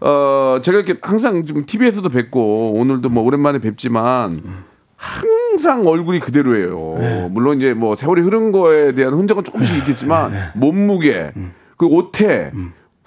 어 0.00 0.60
제가 0.62 0.78
이렇게 0.78 0.98
항상 1.02 1.44
좀 1.44 1.66
TV에서도 1.66 2.08
뵙고 2.08 2.72
오늘도 2.72 3.10
뭐 3.10 3.22
오랜만에 3.22 3.58
뵙지만 3.58 4.40
항상 4.98 5.86
얼굴이 5.86 6.18
그대로예요. 6.20 6.96
네. 6.98 7.28
물론 7.30 7.58
이제 7.58 7.72
뭐 7.72 7.94
세월이 7.94 8.20
흐른 8.20 8.50
거에 8.52 8.92
대한 8.94 9.14
흔적은 9.14 9.44
조금씩 9.44 9.76
있겠지만 9.78 10.32
네. 10.32 10.38
몸무게 10.54 11.30
음. 11.36 11.52
그 11.76 11.86
옷에 11.86 12.50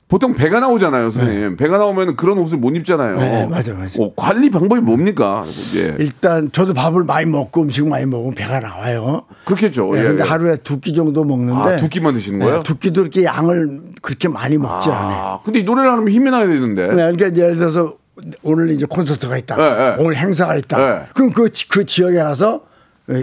보통 0.07 0.33
배가 0.33 0.59
나오잖아요, 0.59 1.11
선생님. 1.11 1.55
배가 1.55 1.77
나오면 1.77 2.17
그런 2.17 2.37
옷을 2.37 2.57
못 2.57 2.75
입잖아요. 2.75 3.17
네, 3.17 3.47
맞아, 3.47 3.73
맞아. 3.73 4.01
어, 4.01 4.11
관리 4.15 4.49
방법이 4.49 4.81
뭡니까? 4.81 5.43
예. 5.77 5.95
일단 5.99 6.49
저도 6.51 6.73
밥을 6.73 7.03
많이 7.05 7.25
먹고 7.29 7.61
음식 7.61 7.87
많이 7.87 8.05
먹으면 8.05 8.35
배가 8.35 8.59
나와요. 8.59 9.23
그렇겠죠. 9.45 9.89
예, 9.95 9.99
예, 9.99 10.03
근데 10.03 10.23
예. 10.23 10.27
하루에 10.27 10.57
두 10.57 10.81
끼 10.81 10.93
정도 10.93 11.23
먹는데 11.23 11.53
아, 11.61 11.75
두 11.77 11.87
끼만 11.87 12.13
드시는 12.13 12.39
거예요? 12.39 12.57
네, 12.57 12.63
두 12.63 12.77
끼도 12.77 13.01
이렇게 13.01 13.23
양을 13.23 13.81
그렇게 14.01 14.27
많이 14.27 14.57
먹지 14.57 14.89
않아요. 14.89 15.17
아, 15.23 15.39
근데 15.43 15.59
이 15.59 15.63
노래를 15.63 15.89
하면 15.91 16.09
힘이 16.09 16.29
나야 16.29 16.45
되는데. 16.45 16.87
네, 16.89 16.95
그러니까 16.95 17.25
예를 17.33 17.55
들어서 17.55 17.93
오늘 18.43 18.69
이제 18.71 18.85
콘서트가 18.85 19.37
있다. 19.37 19.55
네, 19.55 19.75
네. 19.75 19.95
오늘 19.99 20.15
행사가 20.17 20.55
있다. 20.55 20.77
네. 20.77 21.05
그럼 21.15 21.31
그, 21.31 21.51
지- 21.51 21.67
그 21.69 21.85
지역에 21.85 22.17
가서 22.17 22.63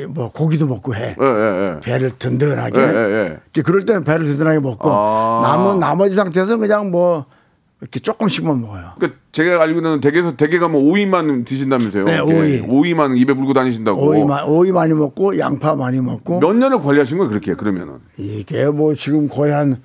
뭐 0.09 0.31
고기도 0.33 0.67
먹고 0.67 0.95
해. 0.95 1.15
예, 1.21 1.25
예, 1.25 1.75
예. 1.77 1.81
배를 1.81 2.11
든든하게. 2.19 2.81
예, 2.81 2.85
예, 2.85 3.39
예. 3.57 3.63
그럴 3.63 3.85
때는 3.87 4.05
배를 4.05 4.25
든든하게 4.27 4.61
먹고 4.61 4.91
아. 4.91 5.41
남은 5.43 5.79
나머지 5.79 6.15
상태에서 6.15 6.57
그냥 6.59 6.91
뭐 6.91 7.27
이렇게 7.81 8.01
조금씩만 8.01 8.61
먹어요. 8.61 8.93
그러니까 8.97 9.21
제가 9.31 9.63
알기로는 9.63 10.01
댁에서 10.01 10.37
댁에 10.37 10.59
가면 10.59 10.81
오이만 10.83 11.45
드신다면서요. 11.45 12.05
네, 12.05 12.19
오이. 12.19 12.61
오이만 12.69 13.17
입에 13.17 13.33
물고 13.35 13.53
다니신다고. 13.53 14.05
오이, 14.05 14.25
마, 14.25 14.43
오이 14.43 14.73
많이 14.73 14.93
먹고 14.95 15.39
양파 15.39 15.75
많이 15.77 16.01
먹고 16.01 16.41
몇 16.41 16.55
년을 16.57 16.81
관리하신 16.83 17.19
거예요, 17.19 17.29
그렇게 17.31 17.53
그러면은? 17.55 17.99
이게 18.17 18.67
뭐 18.67 18.95
지금 18.95 19.29
거의 19.29 19.53
한 19.53 19.81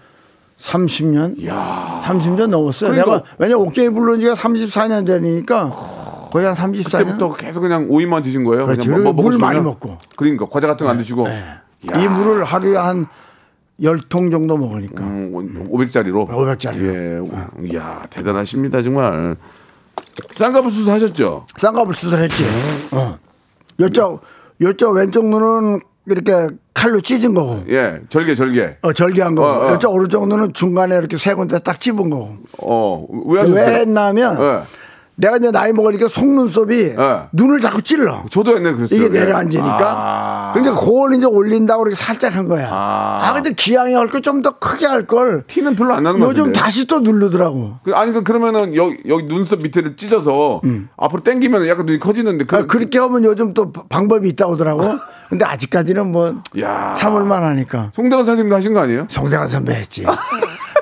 30년? 0.64 1.46
야. 1.46 2.02
30년 2.04 2.48
넘었어요. 2.48 2.92
그러니까- 2.92 3.12
내가 3.18 3.24
왜냐 3.38 3.56
오케이 3.58 3.90
부른 3.90 4.20
지가 4.22 4.34
34년 4.34 5.06
전이니까 5.06 5.70
거의 6.32 6.46
한 6.46 6.56
34년. 6.56 6.86
그때부터 6.86 7.34
계속 7.34 7.62
그냥 7.62 7.86
오이만 7.90 8.24
드신 8.24 8.44
거예요? 8.44 8.66
그렇지. 8.66 8.88
그냥 8.88 9.04
그리고 9.04 9.14
먹고 9.14 9.30
물 9.30 9.38
많이? 9.40 9.60
먹고. 9.60 9.98
그러니까 10.16 10.48
과자 10.50 10.68
같은 10.68 10.86
거안 10.86 10.98
드시고. 10.98 11.28
네. 11.28 11.44
이 11.84 12.08
물을 12.08 12.44
하루에 12.46 12.78
한 12.78 13.06
10통 13.82 14.32
정도 14.32 14.56
먹으니까. 14.58 15.04
음, 15.04 15.32
500짜리로. 15.72 16.30
500짜리 16.30 16.78
로. 16.80 16.94
예. 16.94 17.68
이야, 17.68 18.06
대단하십니다, 18.10 18.82
정말. 18.82 19.36
쌍꺼풀 20.32 20.72
수술하셨죠? 20.72 21.46
쌍꺼풀 21.58 21.94
수술했지. 21.96 22.44
어. 22.94 23.18
요쪽 23.80 24.22
요쪽 24.62 24.94
왼쪽 24.96 25.26
눈은 25.26 25.82
이렇게 26.06 26.48
칼로 26.84 27.00
찢은 27.00 27.34
거고. 27.34 27.64
예. 27.70 28.02
절개, 28.10 28.36
절개. 28.36 28.76
어, 28.82 28.92
절개한 28.92 29.36
거고. 29.36 29.48
어, 29.48 29.68
어. 29.68 29.72
요쪽 29.72 29.94
오른쪽 29.94 30.28
눈은 30.28 30.52
중간에 30.52 30.98
이렇게 30.98 31.18
세 31.18 31.34
군데 31.34 31.58
딱 31.60 31.80
찝은 31.80 32.10
거고. 32.10 32.34
어, 32.58 33.08
왜 33.26 33.40
하셨어요? 33.40 33.66
왜 33.66 33.80
했냐면 33.80 34.38
예. 34.38 34.64
내가 35.16 35.38
이제 35.38 35.52
나이 35.52 35.72
먹으니까 35.74 36.08
속눈썹이 36.08 36.96
네. 36.96 36.96
눈을 37.34 37.62
자꾸 37.62 37.82
찔러. 37.82 38.24
저도 38.32 38.56
옛날에 38.56 38.76
그랬어요. 38.76 38.98
이게 39.00 39.06
예. 39.16 39.20
내려앉으니까. 39.20 39.80
아. 39.96 40.52
근데 40.54 40.72
그걸 40.72 41.14
이제 41.16 41.26
올린다고 41.26 41.84
이렇게 41.84 41.96
살짝 41.96 42.36
한 42.36 42.48
거야. 42.48 42.68
아. 42.72 43.20
아, 43.24 43.34
근데 43.34 43.54
기왕에 43.54 43.94
할 43.94 44.08
걸 44.10 44.22
좀 44.22 44.42
더 44.42 44.58
크게 44.58 44.86
할 44.88 45.06
걸. 45.06 45.44
티는 45.48 45.76
별로 45.76 45.94
안 45.94 46.04
나는 46.04 46.20
것 46.20 46.28
요즘 46.30 46.44
같은데. 46.46 46.60
다시 46.60 46.88
또 46.88 47.00
누르더라고. 47.00 47.76
그- 47.84 47.94
아니 47.94 48.12
그 48.12 48.24
그러면은 48.24 48.76
여기 48.76 48.98
여기 49.08 49.26
눈썹 49.26 49.60
밑에를 49.62 49.96
찢어서 49.98 50.62
앞으로 50.98 51.22
당기면 51.24 51.68
약간 51.68 51.86
눈이 51.86 52.00
커지는데 52.00 52.46
그 52.46 52.56
음. 52.56 52.62
아, 52.62 52.66
그렇게 52.66 52.98
하면 53.00 53.24
요즘 53.24 53.54
또 53.54 53.72
바- 53.72 53.84
방법이 53.88 54.28
있다고 54.30 54.54
하더라고. 54.54 54.84
근데 55.30 55.46
아직까지는 55.46 56.12
뭐 56.12 56.42
야. 56.60 56.94
참을만 56.98 57.44
하니까. 57.44 57.90
송대관 57.94 58.26
선생님도 58.26 58.56
하신 58.56 58.74
거 58.74 58.82
아니에요? 58.82 59.06
송대관 59.10 59.48
선배 59.48 59.74
했지. 59.74 60.06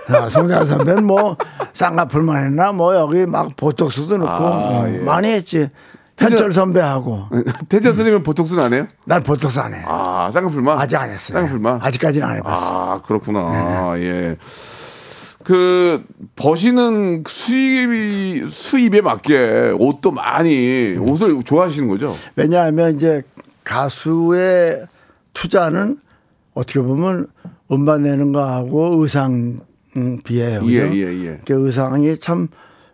아, 0.09 0.29
송대관 0.29 0.65
선배는 0.67 1.03
뭐 1.05 1.37
쌍꺼풀만 1.73 2.45
했나 2.45 2.71
뭐 2.71 2.95
여기 2.95 3.25
막 3.25 3.55
보톡스도 3.55 4.17
넣고 4.17 4.29
아, 4.29 4.81
어, 4.81 4.89
예. 4.93 4.99
많이 4.99 5.29
했지. 5.29 5.69
현철 6.17 6.53
선배하고 6.53 7.27
태자 7.67 7.89
선생님은 7.89 8.21
보톡스는 8.21 8.63
안 8.63 8.73
해요? 8.73 8.87
난 9.05 9.23
보톡스 9.23 9.59
안 9.59 9.73
해. 9.73 9.83
아 9.87 10.29
쌍꺼풀만 10.31 10.77
아직 10.77 10.95
안 10.97 11.09
했어요. 11.09 11.33
쌍꺼풀만 11.39 11.79
아직까지는 11.81 12.27
안 12.27 12.37
해봤어. 12.37 12.93
아 12.93 13.01
그렇구나 13.01 13.93
예. 13.97 14.37
그 15.43 16.03
버시는 16.35 17.23
수입이 17.25 18.45
수입에 18.47 19.01
맞게 19.01 19.73
옷도 19.79 20.11
많이 20.11 20.95
옷을 20.99 21.41
좋아하시는 21.43 21.87
거죠? 21.87 22.15
왜냐하면 22.35 22.95
이제 22.95 23.23
가수의 23.63 24.85
투자는 25.33 25.97
어떻게 26.53 26.79
보면 26.81 27.27
음반 27.71 28.03
내는 28.03 28.31
거하고 28.31 29.01
의상 29.01 29.33
음, 29.33 29.59
비해요. 30.23 30.61
그죠? 30.61 30.71
예, 30.73 30.91
예, 30.93 31.25
예. 31.25 31.39
그 31.45 31.53
의상이 31.65 32.17
참 32.19 32.47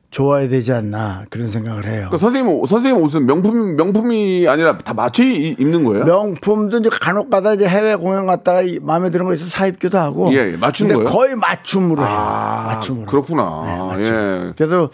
좋아야 0.09 0.47
되지 0.47 0.71
않나 0.71 1.25
그런 1.29 1.49
생각을 1.49 1.83
해요. 1.85 1.95
그러니까 2.09 2.17
선생님 2.17 2.49
옷- 2.53 2.67
선생님 2.69 3.01
옷은 3.03 3.25
명품 3.25 3.75
명품이 3.75 4.47
아니라 4.47 4.77
다 4.77 4.93
맞춰 4.93 5.21
입- 5.21 5.59
입는 5.59 5.83
거예요? 5.83 6.05
명품도 6.05 6.77
이제 6.77 6.89
간혹 7.01 7.29
가다 7.29 7.53
이제 7.55 7.67
해외 7.67 7.93
공연 7.95 8.25
갔다가 8.25 8.61
이 8.61 8.79
마음에 8.81 9.09
드는 9.09 9.25
거 9.25 9.33
있으면 9.33 9.49
사입기도 9.49 9.97
하고. 9.99 10.31
예, 10.33 10.53
예, 10.53 10.57
근데 10.87 10.93
거예요? 10.93 11.09
거의 11.09 11.35
맞춤으로 11.35 12.01
해요. 12.01 12.09
아 12.09 12.73
맞춤으로. 12.75 13.05
그렇구나. 13.05 13.63
네, 13.65 13.77
맞춤. 13.99 14.15
예. 14.15 14.53
그래서 14.57 14.89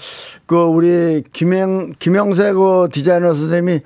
그 0.47 0.55
우리 0.63 1.23
김영 1.31 1.91
김영세 1.99 2.51
그 2.53 2.87
디자이너 2.91 3.35
선생님이 3.35 3.81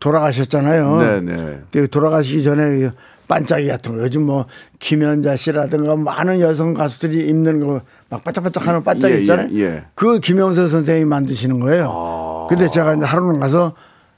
돌아가셨잖아요. 0.00 0.98
네, 1.00 1.20
네. 1.20 1.60
그 1.72 1.88
돌아가시기 1.88 2.42
전에 2.42 2.90
반짝이 3.32 3.66
같은 3.68 3.96
거 3.96 4.02
요즘 4.02 4.24
뭐 4.24 4.44
김연자 4.78 5.36
씨라든가 5.36 5.96
많은 5.96 6.40
여성 6.40 6.74
가수들이 6.74 7.28
입는 7.28 7.66
거 7.66 7.80
막 8.12 8.22
반짝반짝 8.24 8.66
하는 8.68 8.84
반짝이 8.84 9.14
예, 9.14 9.20
있잖아요. 9.20 9.48
예, 9.54 9.60
예. 9.62 9.84
그 9.94 10.20
김영세 10.20 10.68
선생님이 10.68 11.06
만드시는 11.08 11.60
거예요. 11.60 12.46
근데 12.50 12.68
제가 12.68 12.94
이제 12.94 13.06
하루는 13.06 13.40
가서 13.40 13.72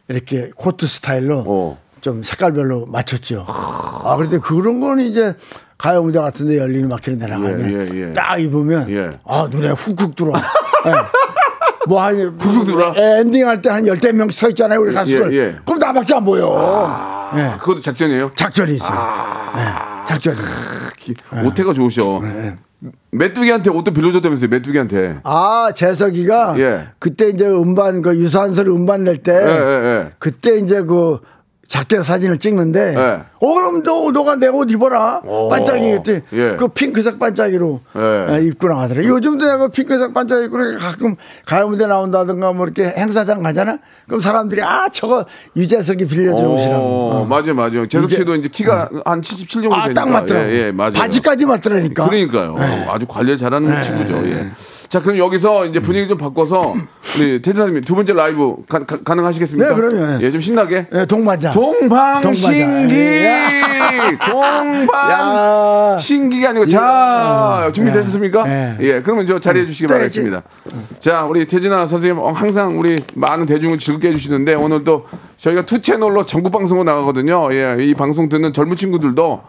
이렇게 0.09 0.51
코트 0.57 0.89
스타일로 0.89 1.45
어. 1.47 1.79
좀 2.01 2.25
색깔별로 2.25 2.87
맞췄죠. 2.87 3.45
아, 3.47 4.17
그런데 4.17 4.39
그런 4.39 4.81
거는 4.81 5.05
이제 5.05 5.37
가요 5.79 6.03
무대 6.03 6.19
같은데 6.19 6.59
열린 6.59 6.89
음악회 6.89 7.08
이런 7.08 7.21
데 7.21 7.27
나가면 7.29 7.71
예, 7.71 7.95
예, 7.95 8.01
예. 8.09 8.13
딱 8.13 8.37
입으면 8.41 8.91
예. 8.91 9.11
아 9.25 9.47
눈에 9.49 9.69
훅훅 9.69 10.17
들어와. 10.17 10.41
예. 10.87 10.91
뭐 11.87 12.03
한? 12.03 12.17
예, 12.97 13.21
엔딩 13.21 13.47
할 13.47 13.61
때 13.63 13.69
한 13.71 13.87
열댓 13.87 14.13
명씩 14.13 14.39
서 14.39 14.49
있잖아요, 14.51 14.81
우리 14.81 14.93
가수들. 14.93 15.33
예, 15.35 15.39
예. 15.39 15.57
그럼 15.65 15.79
나밖에 15.79 16.15
안 16.15 16.25
보여. 16.25 17.33
예. 17.37 17.41
아, 17.41 17.59
그것도 17.59 17.81
작전이에요? 17.81 18.31
작전이지. 18.35 18.81
아. 18.85 19.53
예, 20.05 20.07
작전이. 20.09 20.37
키- 20.97 21.15
옷태가 21.45 21.73
좋으셔. 21.73 22.21
네. 22.23 22.57
메뚜기한테 23.13 23.71
옷도 23.71 23.93
빌려줬다면서요, 23.93 24.51
메뚜기한테. 24.51 25.21
아, 25.25 25.71
재석이가 25.75 26.55
예. 26.59 26.89
그때 26.99 27.29
이제 27.31 27.47
음반, 27.47 28.03
그 28.03 28.15
유산슬 28.17 28.69
음반 28.69 29.05
낼때 29.05 29.33
예, 29.33 29.37
예, 29.39 29.87
예. 29.87 30.13
그때 30.19 30.57
이제 30.59 30.83
그 30.83 31.19
자켓 31.69 32.05
사진을 32.05 32.39
찍는데 32.39 32.95
예. 32.97 33.23
어 33.41 33.55
그럼 33.55 33.83
너 33.83 34.11
너가 34.11 34.37
내 34.37 34.49
옷 34.49 34.71
입어라 34.71 35.23
오. 35.25 35.49
반짝이 35.49 35.91
그때 35.93 36.23
예. 36.33 36.57
그 36.57 36.69
핑크색 36.69 37.19
반짝이로 37.19 37.81
예. 37.97 38.35
예, 38.37 38.43
입고 38.47 38.69
나가더라 38.69 39.03
요즘도 39.05 39.47
내가 39.47 39.69
핑크색 39.69 40.13
반짝이 40.15 40.47
입고 40.47 40.59
가끔 40.79 41.17
가요무대 41.47 41.87
나온다든가 41.87 42.53
뭐 42.53 42.67
이렇게 42.67 42.85
행사장 42.97 43.43
가잖아 43.43 43.79
그럼 44.07 44.21
사람들이 44.21 44.63
아 44.63 44.89
저거 44.91 45.25
유재석이 45.57 46.07
빌려준 46.07 46.45
옷이라고 46.47 46.83
어, 46.85 47.21
어. 47.23 47.25
맞아요, 47.25 47.55
맞아요. 47.55 47.87
재석 47.89 48.11
씨도 48.11 48.35
이제 48.37 48.49
키가 48.49 48.91
한77 49.05 49.49
정도 49.49 49.71
되니까. 49.71 49.83
아딱 50.03 50.09
맞더라고 50.11 50.49
예, 50.51 50.55
예, 50.67 50.73
맞아요. 50.73 50.93
바지까지 50.93 51.47
맞더라니까 51.47 52.07
그러니까요. 52.09 52.57
아주 52.89 53.07
관리 53.07 53.37
잘하는 53.39 53.81
친구죠. 53.83 54.17
예. 54.27 54.51
자, 54.89 55.01
그럼 55.01 55.19
여기서 55.19 55.67
이제 55.67 55.81
분위기 55.81 56.07
좀 56.07 56.19
바꿔서 56.19 56.75
우리 57.19 57.41
선생님 57.45 57.83
두 57.83 57.95
번째 57.95 58.13
라이브 58.13 58.57
가, 58.69 59.15
능하시겠습니까 59.15 59.69
네, 59.69 59.75
그럼요. 59.75 60.23
예, 60.23 60.31
좀 60.31 60.41
신나게. 60.41 60.87
예, 60.93 61.07
동반자. 61.07 61.51
동방신기 61.51 63.25
야. 63.25 63.49
동방신기가 64.31 66.51
아니고 66.51 66.67
자 66.67 67.71
준비되셨습니까? 67.73 68.49
예. 68.49 68.77
예, 68.81 69.03
그러면 69.03 69.27
저 69.27 69.39
자리해 69.39 69.67
주시기 69.67 69.87
또 69.87 69.95
바라겠습니다. 69.95 70.43
자, 71.01 71.25
우리 71.25 71.47
태진아 71.47 71.87
선생님 71.87 72.19
어, 72.19 72.31
항상 72.33 72.79
우리 72.79 73.03
많은 73.15 73.47
대중을 73.47 73.79
즐겁게 73.79 74.09
해주시는데 74.09 74.55
오늘 74.55 74.85
또 74.85 75.07
저희가 75.39 75.67
two 75.67 75.81
채널로 75.81 76.27
전국 76.27 76.53
방송으로 76.53 76.85
나가거든요. 76.85 77.49
예, 77.53 77.77
이 77.81 77.95
방송 77.95 78.29
듣는 78.29 78.53
젊은 78.53 78.77
친구들도 78.77 79.43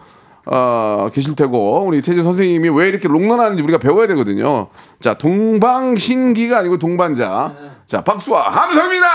어, 0.46 1.08
계실 1.12 1.34
테고 1.34 1.84
우리 1.86 2.00
태진 2.00 2.22
선생님이 2.22 2.68
왜 2.70 2.88
이렇게 2.88 3.08
롱런하는지 3.08 3.62
우리가 3.62 3.78
배워야 3.78 4.06
되거든요. 4.08 4.68
자, 5.00 5.14
동방신기가 5.14 6.58
아니고 6.58 6.78
동반자. 6.78 7.52
자, 7.86 8.02
박수와 8.02 8.48
함성입니다. 8.50 9.06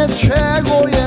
내 0.00 0.06
생애 0.06 0.06
최고의 0.06 0.99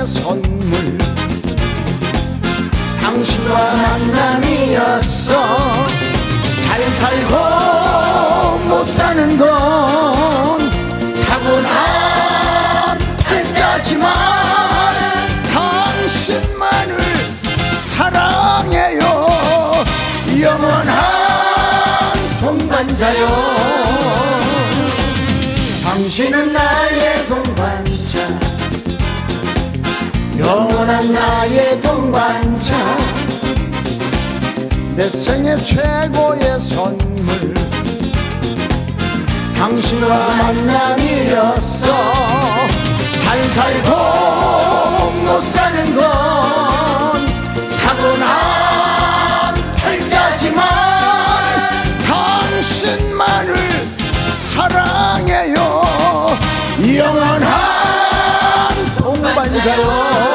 내 34.96 35.10
생애 35.10 35.56
최고의 35.56 36.60
선물. 36.60 37.54
당신과 39.58 40.08
만남이었어. 40.36 41.88
잘 43.24 43.44
살고 43.44 43.90
못 45.26 45.42
사는 45.42 45.96
건 45.96 46.04
타고난 47.78 49.56
팔자지만 49.78 50.64
당신만을 52.06 53.56
사랑해요. 54.54 55.82
영원한 56.96 58.70
동반자요 58.98 60.33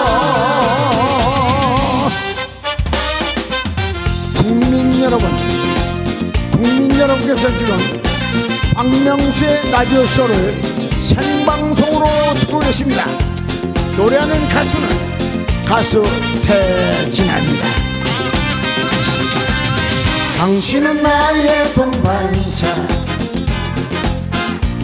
여러분께서 6.99 7.49
지금 7.57 7.77
박명수의 8.75 9.71
라디오 9.71 10.05
쇼를 10.07 10.61
생방송으로 10.97 12.07
듣고 12.35 12.59
계십니다. 12.59 13.05
노래하는 13.97 14.49
가수는 14.49 14.89
가수 15.65 16.03
태진아입니다. 16.45 17.67
당신은 20.39 21.03
나의 21.03 21.73
동반자 21.75 22.89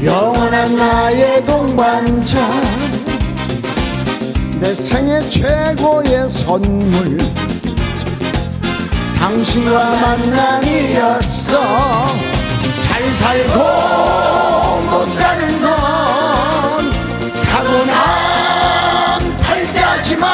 영원한 0.03 0.77
나의 0.77 1.45
동반자. 1.45 2.39
내 4.61 4.75
생애 4.75 5.21
최고의 5.29 6.29
선물 6.29 7.19
당신과 9.19 9.91
만남이었어 10.01 11.34
잘 12.83 13.13
살고 13.13 13.59
못 14.91 15.05
사는 15.07 15.63
건 15.63 16.91
타고난 17.45 19.19
팔자지만 19.41 20.33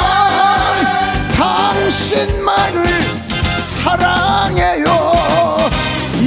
당신만을 1.37 2.85
사랑해요. 3.57 4.87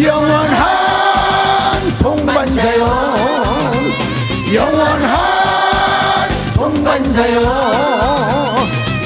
영원한 0.04 1.74
동반자요. 2.00 2.84
영원한 4.54 6.30
동반자요. 6.56 7.42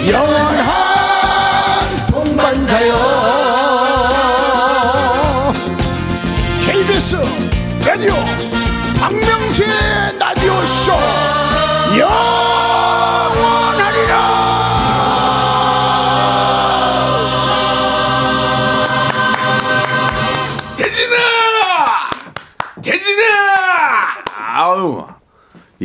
영원한 0.10 0.68
동반자요 2.12 3.17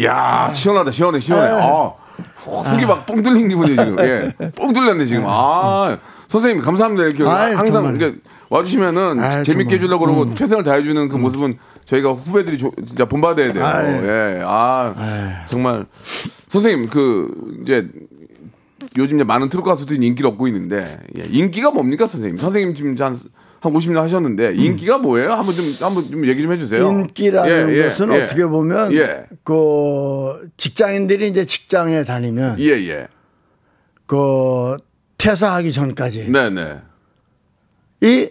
야, 0.05 0.51
시원하다, 0.53 0.91
시원해, 0.91 1.21
시원해. 1.21 1.49
아, 1.49 1.93
후, 2.37 2.63
속이 2.65 2.87
막 2.87 3.07
뻥 3.07 3.23
뚫린 3.23 3.49
기분이에요, 3.49 3.85
지금. 3.85 3.99
예. 4.05 4.33
뽕 4.55 4.73
뚫렸네, 4.73 5.05
지금. 5.05 5.25
아, 5.27 5.99
선생님, 6.29 6.63
감사합니다. 6.63 7.05
이렇게 7.05 7.25
아이, 7.25 7.53
항상 7.55 7.73
정말. 7.83 7.97
이렇게 7.97 8.19
와주시면은 8.49 9.21
아이, 9.21 9.31
재밌게 9.45 9.53
정말. 9.53 9.75
해주려고 9.75 10.05
그러고 10.07 10.35
최선을 10.35 10.63
다해주는 10.65 11.09
그 11.09 11.17
모습은 11.17 11.53
저희가 11.85 12.13
후배들이 12.13 12.59
조- 12.59 12.73
진짜 12.87 13.05
본받아야 13.07 13.53
돼요. 13.53 13.65
아이. 13.65 13.87
예. 13.87 14.43
아, 14.45 15.45
정말. 15.47 15.87
선생님, 16.49 16.89
그, 16.91 17.59
이제 17.63 17.89
요즘 18.99 19.17
이제 19.19 19.25
많은 19.25 19.49
트로트 19.49 19.69
가수들이 19.69 20.05
인기를 20.07 20.29
얻고 20.31 20.49
있는데 20.49 20.99
예, 21.17 21.25
인기가 21.31 21.71
뭡니까 21.71 22.07
선생님? 22.07 22.37
선생님 22.37 22.75
지금 22.75 22.97
한, 22.99 23.17
한 23.63 23.73
50년 23.73 23.95
하셨는데 23.95 24.55
인기가 24.57 24.99
뭐예요? 24.99 25.35
한번 25.35 25.55
좀 25.55 25.65
한번 25.81 26.11
좀 26.11 26.27
얘기 26.27 26.43
좀 26.43 26.51
해주세요. 26.53 26.85
인기라는 26.85 27.71
예, 27.71 27.77
예, 27.77 27.89
것은 27.91 28.13
예. 28.13 28.23
어떻게 28.23 28.45
보면 28.45 28.93
예. 28.93 29.25
그 29.45 30.51
직장인들이 30.57 31.29
이제 31.29 31.45
직장에 31.47 32.03
다니면 32.03 32.59
예, 32.59 32.71
예. 32.89 33.07
그 34.07 34.77
퇴사하기 35.17 35.73
전까지 35.73 36.33
네네. 36.33 36.81
이 38.01 38.31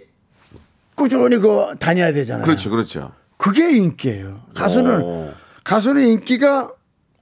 꾸준히 0.96 1.38
그 1.38 1.76
다녀야 1.80 2.12
되잖아요. 2.12 2.44
그렇죠, 2.44 2.70
그렇죠. 2.70 3.14
그게 3.38 3.72
인기예요. 3.72 4.42
가수는 4.54 5.02
오. 5.02 5.32
가수는 5.64 6.08
인기가 6.08 6.74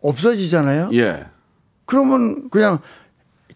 없어지잖아요. 0.02 0.90
예. 0.94 1.28
그러면 1.86 2.50
그냥 2.50 2.80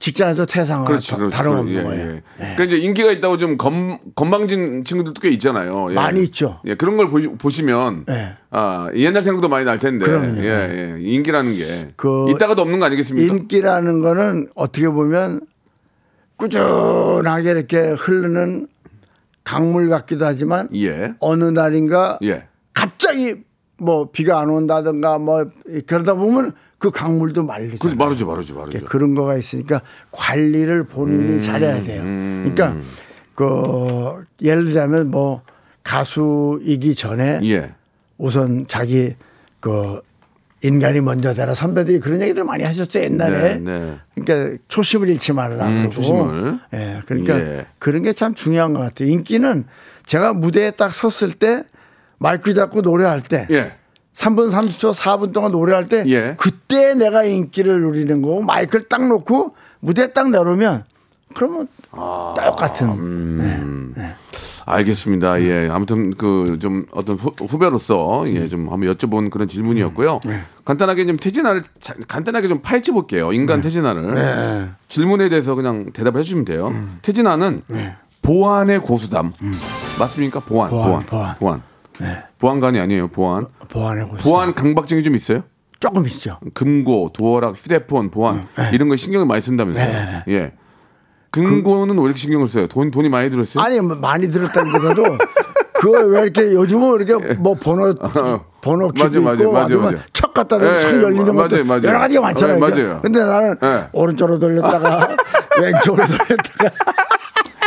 직장에서 0.03 0.45
퇴상하고 0.45 0.85
그렇죠, 0.85 1.15
그렇죠. 1.15 1.33
다름없는 1.33 1.73
예, 1.75 1.81
거예요. 1.83 2.15
예. 2.15 2.21
그러니까 2.37 2.63
이제 2.65 2.75
인기가 2.75 3.09
있다고 3.09 3.37
좀 3.37 3.55
검, 3.57 3.99
건방진 4.15 4.83
친구들도 4.83 5.21
꽤 5.21 5.29
있잖아요. 5.29 5.91
예. 5.91 5.95
많이 5.95 6.21
있죠. 6.23 6.59
예, 6.65 6.75
그런 6.75 6.97
걸 6.97 7.09
보시, 7.09 7.27
보시면 7.29 8.03
예. 8.09 8.33
아, 8.49 8.89
옛날 8.95 9.23
생각도 9.23 9.47
많이 9.47 9.63
날 9.63 9.79
텐데. 9.79 10.05
그럼요. 10.05 10.41
예, 10.43 10.97
예. 10.97 10.97
인기라는 10.99 11.55
게 11.55 11.93
그 11.95 12.29
있다가도 12.31 12.61
없는 12.63 12.79
거 12.79 12.85
아니겠습니까? 12.87 13.33
인기라는 13.33 14.01
거는 14.01 14.49
어떻게 14.55 14.89
보면 14.89 15.39
꾸준하게 16.35 17.51
이렇게 17.51 17.91
흐르는 17.91 18.67
강물 19.45 19.87
같기도 19.87 20.25
하지만 20.25 20.67
예. 20.75 21.13
어느 21.21 21.45
날인가 21.45 22.19
예. 22.23 22.43
갑자기 22.73 23.35
뭐 23.77 24.11
비가 24.11 24.41
안 24.41 24.49
온다든가 24.49 25.17
뭐 25.19 25.45
그러다 25.87 26.15
보면 26.15 26.51
그 26.83 26.91
강물도 26.91 27.45
말리잖아요. 27.45 27.77
그래서 27.79 27.95
마르죠, 27.95 28.27
마르죠, 28.27 28.55
마르죠. 28.55 28.83
그런 28.87 29.15
거가 29.15 29.37
있으니까 29.37 29.81
관리를 30.11 30.83
본인이 30.83 31.35
음, 31.35 31.39
잘해야 31.39 31.81
돼요. 31.81 32.03
그러니까 32.03 32.75
그 33.35 34.25
예를 34.41 34.65
들자면 34.65 35.09
뭐 35.09 35.43
가수이기 35.83 36.93
전에 36.95 37.39
예. 37.45 37.71
우선 38.17 38.67
자기 38.67 39.15
그 39.61 40.01
인간이 40.61 40.99
먼저 40.99 41.33
되라 41.33 41.55
선배들이 41.55 42.01
그런 42.01 42.19
얘기들 42.21 42.43
많이 42.43 42.65
하셨죠 42.65 42.99
옛날에. 42.99 43.59
네, 43.59 43.71
네. 43.79 43.97
그러니까 44.15 44.57
초심을 44.67 45.07
잃지 45.07 45.31
말라 45.31 45.65
음, 45.69 45.75
그러고. 45.89 45.89
초심을. 45.91 46.59
예, 46.73 46.99
그러니까 47.05 47.39
예. 47.39 47.65
그런 47.79 48.01
게 48.01 48.11
참 48.11 48.33
중요한 48.33 48.73
것 48.73 48.81
같아요. 48.81 49.07
인기는 49.07 49.63
제가 50.05 50.33
무대에 50.33 50.71
딱 50.71 50.89
섰을 50.93 51.31
때 51.35 51.63
마이크 52.17 52.53
잡고 52.53 52.81
노래할 52.81 53.21
때 53.21 53.47
예. 53.51 53.71
3분 54.15 54.51
30초 54.51 54.93
4분 54.93 55.33
동안 55.33 55.51
노래할 55.51 55.87
때 55.87 56.03
예. 56.07 56.35
그때 56.37 56.93
내가 56.93 57.23
인기를 57.23 57.81
누리는 57.81 58.21
거고 58.21 58.41
마이크를 58.41 58.87
딱 58.87 59.07
놓고 59.07 59.55
무대에 59.79 60.13
딱 60.13 60.29
내려오면 60.29 60.85
그러면 61.35 61.67
아, 61.91 62.33
똑같은 62.37 62.89
음. 62.89 63.95
알겠습니다. 64.65 65.41
예. 65.41 65.67
아무튼 65.71 66.11
그 66.15 66.57
좀 66.59 66.85
어떤 66.91 67.15
후, 67.17 67.31
후배로서 67.39 68.23
예, 68.29 68.47
좀 68.47 68.71
한번 68.71 68.93
여쭤본 68.93 69.29
그런 69.31 69.47
질문이었고요. 69.47 70.19
간단하게 70.63 71.05
좀 71.07 71.17
태진아를 71.17 71.63
자- 71.81 71.95
간단하게 72.07 72.47
좀 72.47 72.61
파헤쳐 72.61 72.93
볼게요. 72.93 73.33
인간 73.33 73.61
태진아를. 73.61 74.69
질문에 74.87 75.29
대해서 75.29 75.55
그냥 75.55 75.91
대답을 75.91 76.19
해 76.19 76.23
주시면 76.23 76.45
돼요. 76.45 76.73
태진아는 77.01 77.61
보안의 78.21 78.79
고수담. 78.79 79.33
맞습니까? 79.99 80.39
보안. 80.41 80.69
보안, 80.69 81.05
보안. 81.05 81.05
보안. 81.05 81.61
보안. 81.99 82.23
보안관이 82.39 82.79
아니에요. 82.79 83.07
보안. 83.09 83.47
보안의 83.73 84.05
고수. 84.07 84.23
보안 84.29 84.53
강박증이 84.53 85.03
좀 85.03 85.15
있어요? 85.15 85.43
조금 85.79 86.05
있죠. 86.07 86.39
금고, 86.53 87.11
도어락, 87.13 87.55
휴대폰, 87.57 88.11
보안 88.11 88.47
이런 88.71 88.87
거 88.87 88.95
신경을 88.95 89.25
많이 89.25 89.41
쓴다면서요. 89.41 90.23
예. 90.29 90.53
금고는 91.31 91.97
왜 91.97 92.03
이렇게 92.03 92.17
신경을 92.19 92.47
써요? 92.47 92.67
돈 92.67 92.91
돈이 92.91 93.09
많이 93.09 93.29
들었어요? 93.31 93.63
아니 93.63 93.81
뭐 93.81 93.95
많이 93.95 94.27
들었다기보다도 94.29 95.03
그거 95.73 95.99
왜 96.05 96.21
이렇게 96.21 96.53
요즘은 96.53 97.01
이렇게 97.01 97.33
뭐 97.33 97.55
번호 97.55 97.93
번호 98.61 98.89
키도 98.91 99.19
맞아, 99.19 99.19
맞아, 99.19 99.41
있고 99.43 99.51
맞아, 99.51 99.77
맞아. 99.77 99.97
척 100.13 100.33
갖다 100.33 100.59
대면 100.59 100.75
예, 100.75 100.79
척 100.79 101.01
열리는 101.01 101.25
맞아요, 101.35 101.49
것도 101.49 101.63
맞아요. 101.65 101.83
여러 101.83 101.99
가지가 101.99 102.21
많잖아요. 102.21 102.55
예, 102.55 102.59
맞아요. 102.59 102.99
근데 103.01 103.19
나는 103.19 103.57
예. 103.63 103.87
오른쪽으로 103.91 104.37
돌렸다가 104.39 105.17
왼쪽으로 105.59 106.05
돌렸다가 106.05 106.71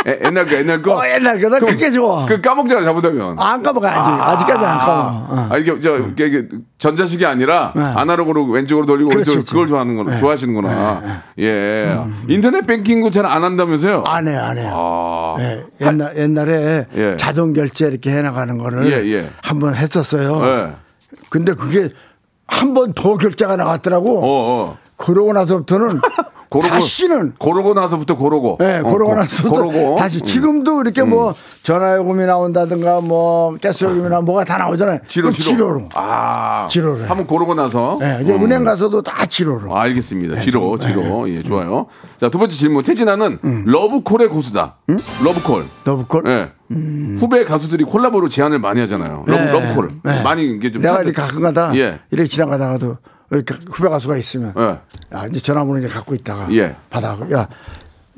에, 0.07 0.19
옛날 0.25 0.45
거 0.45 0.55
옛날 0.55 0.81
거. 0.81 0.95
어, 0.97 1.05
옛날 1.05 1.39
거 1.39 1.49
나 1.49 1.59
그게 1.59 1.91
좋아. 1.91 2.25
그 2.25 2.39
까먹잖아 2.39 2.83
잘못하면. 2.83 3.37
안 3.37 3.61
까먹어야지. 3.61 4.09
아, 4.09 4.37
직까지 4.37 4.65
안 4.65 4.77
까먹어. 4.79 5.25
어. 5.33 5.47
아 5.51 5.57
이게 5.57 5.79
저 5.81 5.97
이게, 5.99 6.27
이게 6.27 6.47
전자식이 6.77 7.25
아니라 7.25 7.73
네. 7.75 7.81
아날로그로 7.83 8.45
왼쪽으로 8.45 8.85
돌리고 8.85 9.09
그렇지, 9.09 9.31
오른쪽으로. 9.31 9.51
그걸 9.51 9.67
좋아하는 9.67 9.95
거 9.97 10.17
좋아하시는구나. 10.17 11.23
예. 11.39 11.99
인터넷 12.29 12.65
뱅킹도 12.65 13.11
잘 13.11 13.25
안 13.25 13.43
한다면서요? 13.43 14.03
안 14.05 14.27
해요, 14.27 14.39
안 14.41 14.57
해요. 14.57 14.71
아. 14.73 15.35
예, 15.41 15.63
옛날, 15.81 16.15
옛날에 16.17 16.85
예. 16.95 17.15
자동 17.17 17.51
결제 17.51 17.87
이렇게 17.87 18.09
해나가는 18.11 18.57
거를 18.57 18.89
예, 18.89 19.05
예. 19.11 19.29
한번 19.41 19.75
했었어요. 19.75 20.41
예. 20.45 20.75
근데 21.29 21.53
그게 21.53 21.89
한 22.47 22.73
번 22.73 22.93
더 22.93 23.17
결제가 23.17 23.57
나갔더라고. 23.57 24.19
어, 24.19 24.23
어. 24.71 24.77
그러고 24.95 25.33
나서부터는 25.33 25.99
고르고 26.49 26.69
다시는 26.69 27.33
고르고 27.37 27.73
나서부터 27.73 28.15
고르고. 28.15 28.57
네, 28.59 28.79
어, 28.79 28.83
그러고 28.83 29.11
고- 29.11 29.15
나서부터 29.15 29.49
고르고. 29.49 29.95
다시 29.97 30.19
음. 30.19 30.25
지금도 30.25 30.81
이렇게 30.81 31.03
뭐 31.03 31.35
전화요금이 31.63 32.25
나온다든가 32.25 33.01
뭐 33.01 33.57
가스요금이나 33.61 34.21
뭐가 34.21 34.45
다 34.45 34.57
나오잖아요. 34.57 34.99
지로 35.07 35.31
지로. 35.31 35.43
지로로. 35.43 35.89
아. 35.95 36.67
지로로 36.69 37.03
해. 37.03 37.07
한번 37.07 37.27
고르고 37.27 37.53
나서. 37.55 37.97
네, 37.99 38.19
이제 38.23 38.33
음. 38.33 38.43
은행 38.45 38.63
가서도 38.63 39.01
다 39.01 39.25
지로로. 39.25 39.75
아, 39.75 39.81
알겠습니다. 39.81 40.39
지로, 40.39 40.77
네. 40.79 40.87
지로. 40.87 41.29
예, 41.29 41.43
좋아요. 41.43 41.87
자, 42.19 42.29
두 42.29 42.37
번째 42.37 42.55
질문. 42.55 42.83
태진아는 42.83 43.39
러브콜의 43.65 44.29
고수다. 44.29 44.77
러브콜. 45.23 45.65
너브콜. 45.83 46.23
예. 46.27 46.51
후배 47.19 47.43
가수들이 47.45 47.83
콜라보로 47.85 48.29
제안을 48.29 48.59
많이 48.59 48.79
하잖아요. 48.81 49.23
러브, 49.25 49.41
네. 49.43 49.51
러브콜. 49.51 49.89
네. 50.03 50.21
많이 50.21 50.45
이게 50.47 50.71
좀. 50.71 50.81
내가 50.81 50.95
찾- 50.97 51.01
이렇게 51.03 51.21
가끔가다 51.21 51.75
예. 51.77 51.99
이렇게 52.11 52.27
지나가다가도 52.29 52.97
이렇게 53.31 53.55
후배 53.69 53.89
가수가 53.89 54.17
있으면 54.17 54.53
예. 54.57 54.79
야, 55.15 55.25
이제 55.29 55.39
전화번호 55.39 55.79
이제 55.79 55.87
갖고 55.87 56.15
있다가 56.15 56.47
예. 56.53 56.75
받아. 56.89 57.17
야, 57.33 57.47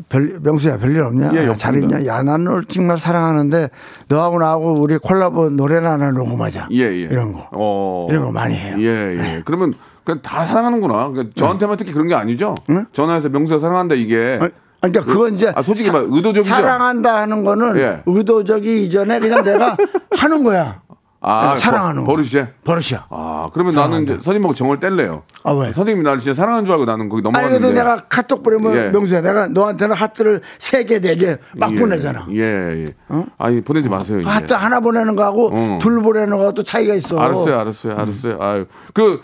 별, 0.08 0.40
명수야, 0.42 0.78
별일 0.78 1.02
없냐? 1.04 1.32
예, 1.34 1.46
야, 1.48 1.52
없습니다. 1.52 1.56
잘 1.58 1.78
있냐? 1.78 2.06
야, 2.06 2.22
나는 2.22 2.46
널 2.46 2.64
정말 2.66 2.98
사랑하는데 2.98 3.70
너하고 4.08 4.40
나하고 4.40 4.74
우리 4.80 4.98
콜라보 4.98 5.50
노래나 5.50 5.94
하나 5.94 6.12
녹음하자. 6.12 6.70
예, 6.72 6.78
예. 6.84 7.02
이런 7.02 7.34
거. 7.34 7.48
어. 7.52 8.08
이런 8.10 8.26
거 8.26 8.32
많이 8.32 8.56
해요. 8.56 8.78
네. 8.78 8.84
예, 8.84 8.88
예. 9.36 9.42
그러면 9.46 9.74
그냥 10.04 10.22
다 10.22 10.46
사랑하는구나. 10.46 11.10
그러니까 11.10 11.34
저한테만 11.36 11.78
특히 11.78 11.92
그런 11.92 12.08
게 12.08 12.16
아니죠. 12.16 12.56
전화해서 12.94 13.30
명수가 13.30 13.60
사랑한다 13.60 13.96
이게. 13.96 14.40
아, 14.42 14.48
그러니까 14.88 15.12
그건 15.12 15.34
이제 15.34 15.52
아, 15.56 15.62
솔직히 15.62 15.92
말 15.92 16.04
의도적이죠. 16.04 16.44
사랑한다 16.44 17.16
하는 17.18 17.44
거는 17.44 17.78
예. 17.78 18.02
의도적이 18.06 18.86
이전에 18.86 19.20
그냥 19.20 19.44
내가 19.44 19.76
하는 20.18 20.44
거야. 20.44 20.82
아, 21.22 21.56
사랑하는 21.58 22.06
버, 22.06 22.12
거. 22.12 22.16
버릇이야. 22.16 22.48
버릇이야. 22.64 23.08
아, 23.10 23.50
그러면 23.54 23.76
나는 23.76 24.04
이제 24.04 24.18
선임하고 24.22 24.54
정을 24.54 24.80
뗄래요. 24.80 25.24
아, 25.44 25.52
왜? 25.52 25.74
선생님이 25.74 26.04
나를 26.04 26.20
진짜 26.20 26.34
사랑하는 26.34 26.66
줄 26.66 26.74
알고 26.74 26.86
나는 26.86 27.10
거기 27.10 27.20
아니 27.20 27.24
넘어갔는데. 27.24 27.60
근데 27.60 27.74
내가 27.82 28.06
카톡 28.08 28.42
보내면 28.42 28.76
예. 28.76 28.90
명수야 28.90 29.20
내가 29.22 29.48
너한테는 29.48 29.96
하트를 29.96 30.42
세개네개막 30.60 31.72
예, 31.72 31.76
보내잖아. 31.76 32.28
예, 32.32 32.86
예. 32.86 32.94
아니 33.38 33.62
보내지 33.62 33.90
마세요. 33.90 34.22
이제. 34.22 34.30
하트 34.30 34.54
하나 34.54 34.80
보내는 34.80 35.16
거하고 35.18 35.50
어. 35.54 35.80
둘 35.82 36.02
보내는 36.02 36.38
거하고 36.38 36.64
차이가 36.64 36.94
있어. 36.96 37.20
알았어요, 37.20 37.60
알았어요, 37.60 37.94
알았어요. 37.98 38.38
아유, 38.42 38.66
그 38.94 39.22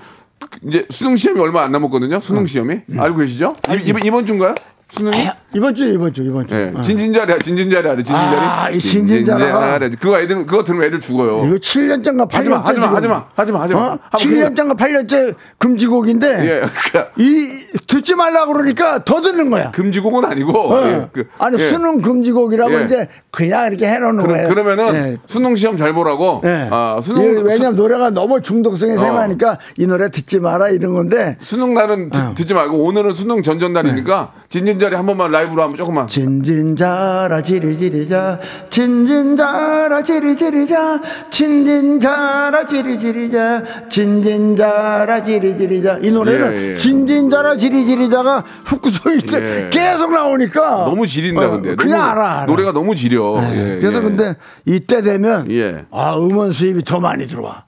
이제 0.63 0.85
수능 0.89 1.15
시험이 1.15 1.39
얼마 1.39 1.63
안 1.63 1.71
남았거든요. 1.71 2.19
수능 2.19 2.45
시험이 2.45 2.81
알고 2.97 3.19
계시죠? 3.19 3.55
이, 3.69 3.81
이번 3.89 4.03
이번 4.05 4.25
주인가요? 4.25 4.53
수능이? 4.89 5.27
이번 5.55 5.73
주 5.73 5.89
이번 5.89 6.13
주 6.13 6.21
이번 6.23 6.45
주. 6.47 6.53
예, 6.55 6.71
어. 6.75 6.81
진진자리, 6.81 7.39
진진자리 7.39 7.87
알아, 7.87 7.95
진진자리. 7.95 8.35
아, 8.37 8.69
이 8.69 8.77
진진자리가- 8.77 9.25
진진자리. 9.25 9.89
그거 9.99 10.19
애들 10.19 10.45
그거 10.45 10.63
들으면 10.63 10.85
애들 10.87 10.99
죽어요. 11.01 11.45
이거 11.45 11.55
7년째인가 11.55 12.29
8년째 12.29 12.33
하지 12.33 12.49
마, 12.49 12.57
하지 12.59 12.79
마, 12.79 12.87
하지 12.93 13.07
마, 13.07 13.25
하지 13.35 13.51
마, 13.51 13.61
하지 13.61 13.73
마. 13.73 13.79
어? 13.81 13.99
7년째인가 14.13 14.77
8년째 14.77 15.35
금지곡인데 15.57 16.27
예, 16.27 16.61
그러니까 16.91 17.13
이 17.17 17.47
듣지 17.87 18.15
말라 18.15 18.45
그러니까 18.45 19.03
더 19.03 19.21
듣는 19.21 19.49
거야. 19.49 19.71
금지곡은 19.71 20.23
아니고. 20.25 20.51
어. 20.73 20.87
예, 20.87 21.07
그, 21.11 21.25
아니 21.39 21.57
예. 21.57 21.67
수능 21.67 22.01
금지곡이라고 22.01 22.79
예. 22.81 22.83
이제 22.83 23.07
그냥 23.31 23.67
이렇게 23.67 23.87
해 23.87 23.97
놓는 23.99 24.23
그러, 24.23 24.33
거예요. 24.33 24.47
그러면은 24.49 24.95
예. 24.95 25.17
수능 25.25 25.55
시험 25.55 25.77
잘 25.77 25.93
보라고. 25.93 26.41
예. 26.45 26.67
아, 26.71 26.99
수능 27.01 27.43
왜냐면 27.45 27.73
노래가 27.75 28.09
너무 28.11 28.41
중독성이 28.41 28.93
어. 28.93 28.97
심하니까 28.97 29.57
이 29.77 29.87
노래 29.87 30.09
듣지 30.11 30.39
마라 30.39 30.69
이런 30.69 30.93
건데 30.93 31.37
수능 31.39 31.73
날은 31.73 32.09
듣- 32.11 32.19
어. 32.19 32.33
듣지 32.35 32.53
말고 32.53 32.83
오늘은 32.83 33.13
수능 33.13 33.41
전전날이니까 33.41 34.31
네. 34.35 34.41
진 34.49 34.65
진자리 34.75 34.93
한 34.95 35.05
번만 35.05 35.31
라이브로 35.31 35.61
한번 35.63 35.77
조금만. 35.77 36.05
진진자라 36.07 37.41
지리지리자 37.41 38.39
진진자라 38.69 40.01
지리지리자 40.03 41.01
진진자라 41.31 42.65
지리지리자 42.65 43.63
진진자라 43.87 45.21
지리지리자 45.23 45.99
이 46.01 46.11
노래는 46.11 46.51
예, 46.53 46.73
예. 46.73 46.77
진진자라 46.77 47.55
지리지리자가 47.55 48.43
후크소리 48.65 49.21
예. 49.33 49.69
계속 49.71 50.11
나오니까 50.11 50.59
너무 50.89 51.07
지린다 51.07 51.45
어, 51.47 51.51
근데. 51.51 51.75
그냥 51.75 51.99
너무- 51.99 52.11
알아, 52.11 52.31
알아. 52.41 52.45
노래가 52.47 52.71
너무 52.73 52.95
지려. 52.95 53.39
네. 53.39 53.51
예, 53.75 53.79
그래서 53.79 53.99
예. 53.99 54.01
근데 54.01 54.35
이때 54.65 55.01
되면 55.01 55.49
예. 55.51 55.85
아 55.89 56.17
음원 56.17 56.51
수입이 56.51 56.83
더 56.83 56.99
많이 56.99 57.27
들어와 57.27 57.63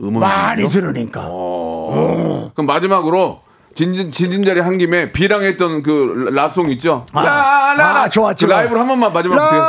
음원 0.00 0.20
많이? 0.20 0.68
들으니까 0.68 1.28
어. 1.30 2.50
그럼 2.52 2.66
마지막으로 2.66 3.42
진진 3.74 4.10
진진자리 4.10 4.60
한 4.60 4.78
김에 4.78 5.12
비랑 5.12 5.42
했던 5.44 5.82
그 5.82 6.28
라송 6.32 6.70
있죠? 6.70 7.06
아. 7.12 7.22
라라라. 7.22 8.02
아, 8.02 8.08
좋아, 8.08 8.34
그. 8.34 8.44
라이브로 8.46 8.80
한 8.80 8.86
번만 8.88 9.12
마지막 9.12 9.34
부탁해요. 9.36 9.62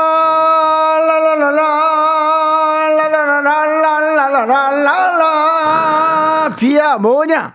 라라라라라라라라라라라라 5.19 6.55
비야 6.57 6.97
뭐냐 6.97 7.53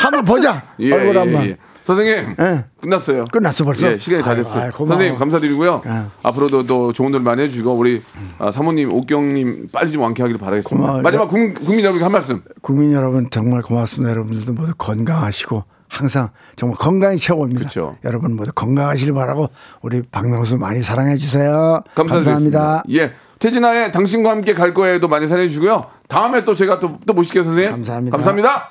한번 0.00 0.24
보자 0.24 0.62
예, 0.80 0.92
얼굴 0.92 1.14
예, 1.14 1.18
한번 1.18 1.44
예. 1.44 1.56
선생님 1.82 2.36
예. 2.40 2.64
끝났어요. 2.80 3.26
끝났어, 3.30 3.62
벌써? 3.64 3.86
예, 3.92 3.98
시간이 3.98 4.22
다 4.24 4.30
아유, 4.30 4.36
됐어요. 4.38 4.62
아유. 4.64 4.70
선생님 4.74 5.18
감사드리고요. 5.18 5.82
예. 5.84 6.02
앞으로도 6.22 6.66
또 6.66 6.92
좋은 6.94 7.12
노래 7.12 7.22
많이 7.22 7.42
해주시고 7.42 7.72
우리 7.74 8.02
아, 8.38 8.50
사모님 8.50 8.90
옥경님 8.92 9.68
빨리 9.70 9.92
좀 9.92 10.00
완쾌하기를 10.02 10.38
바라겠습니다. 10.40 10.76
고마워요. 10.82 11.02
마지막 11.02 11.28
국, 11.28 11.36
국민 11.54 11.80
여러분께 11.80 12.02
한 12.02 12.12
말씀. 12.12 12.42
국민 12.62 12.92
여러분 12.92 13.28
정말 13.30 13.60
고맙습니다 13.62 14.10
여러분들도 14.12 14.52
모두 14.54 14.72
건강하시고 14.78 15.64
항상 15.94 16.30
정말 16.56 16.76
건강이 16.78 17.18
최고입니다 17.18 17.64
그쵸. 17.64 17.92
여러분 18.04 18.34
모두 18.34 18.52
건강하시길 18.52 19.14
바라고 19.14 19.48
우리 19.80 20.02
박명수 20.02 20.58
많이 20.58 20.82
사랑해 20.82 21.16
주세요 21.16 21.80
감사드리겠습니다. 21.94 22.58
감사합니다 22.58 22.82
예. 22.90 23.12
태진아의 23.38 23.92
당신과 23.92 24.30
함께 24.30 24.54
갈 24.54 24.72
거에도 24.72 25.06
많이 25.06 25.28
사랑해 25.28 25.48
주시고요. 25.48 25.84
다음에 26.08 26.44
또 26.44 26.54
제가 26.54 26.80
또, 26.80 26.98
또 27.06 27.12
모실게요, 27.12 27.44
선생님. 27.44 27.70
감사합니다. 27.72 28.16
감사합니다. 28.16 28.70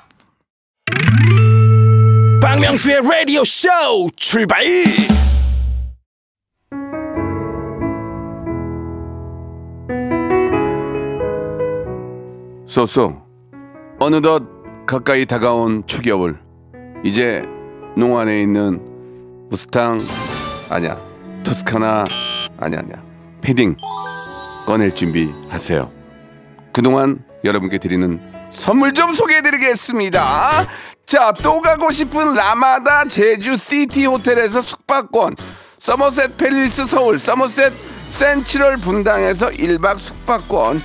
박명수의 2.42 3.00
라디오 3.02 3.44
쇼 3.44 3.68
출발 4.16 4.64
소소 12.66 13.16
어느덧 14.00 14.42
가까이 14.86 15.26
다가온 15.26 15.84
추겨울 15.86 16.43
이제 17.04 17.42
농안에 17.96 18.40
있는 18.40 18.80
무스탕 19.50 20.00
아니야 20.70 20.98
토스카나 21.44 22.06
아니야 22.58 22.80
아니야 22.80 23.02
패딩 23.42 23.76
꺼낼 24.66 24.94
준비하세요. 24.94 25.92
그동안 26.72 27.22
여러분께 27.44 27.76
드리는 27.76 28.18
선물 28.50 28.94
좀 28.94 29.12
소개해드리겠습니다. 29.12 30.66
자, 31.04 31.32
또 31.42 31.60
가고 31.60 31.90
싶은 31.90 32.32
라마다 32.32 33.04
제주 33.06 33.58
시티 33.58 34.06
호텔에서 34.06 34.62
숙박권, 34.62 35.36
서머셋 35.78 36.38
팰리스 36.38 36.86
서울, 36.86 37.18
서머셋 37.18 37.74
센트럴 38.08 38.78
분당에서 38.78 39.50
1박 39.50 39.98
숙박권, 39.98 40.80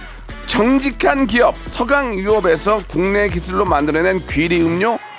정직한 0.46 1.26
기업 1.26 1.56
서강유업에서 1.68 2.82
국내 2.90 3.30
기술로 3.30 3.64
만들어낸 3.64 4.26
귀리 4.28 4.62
음료 4.62 5.00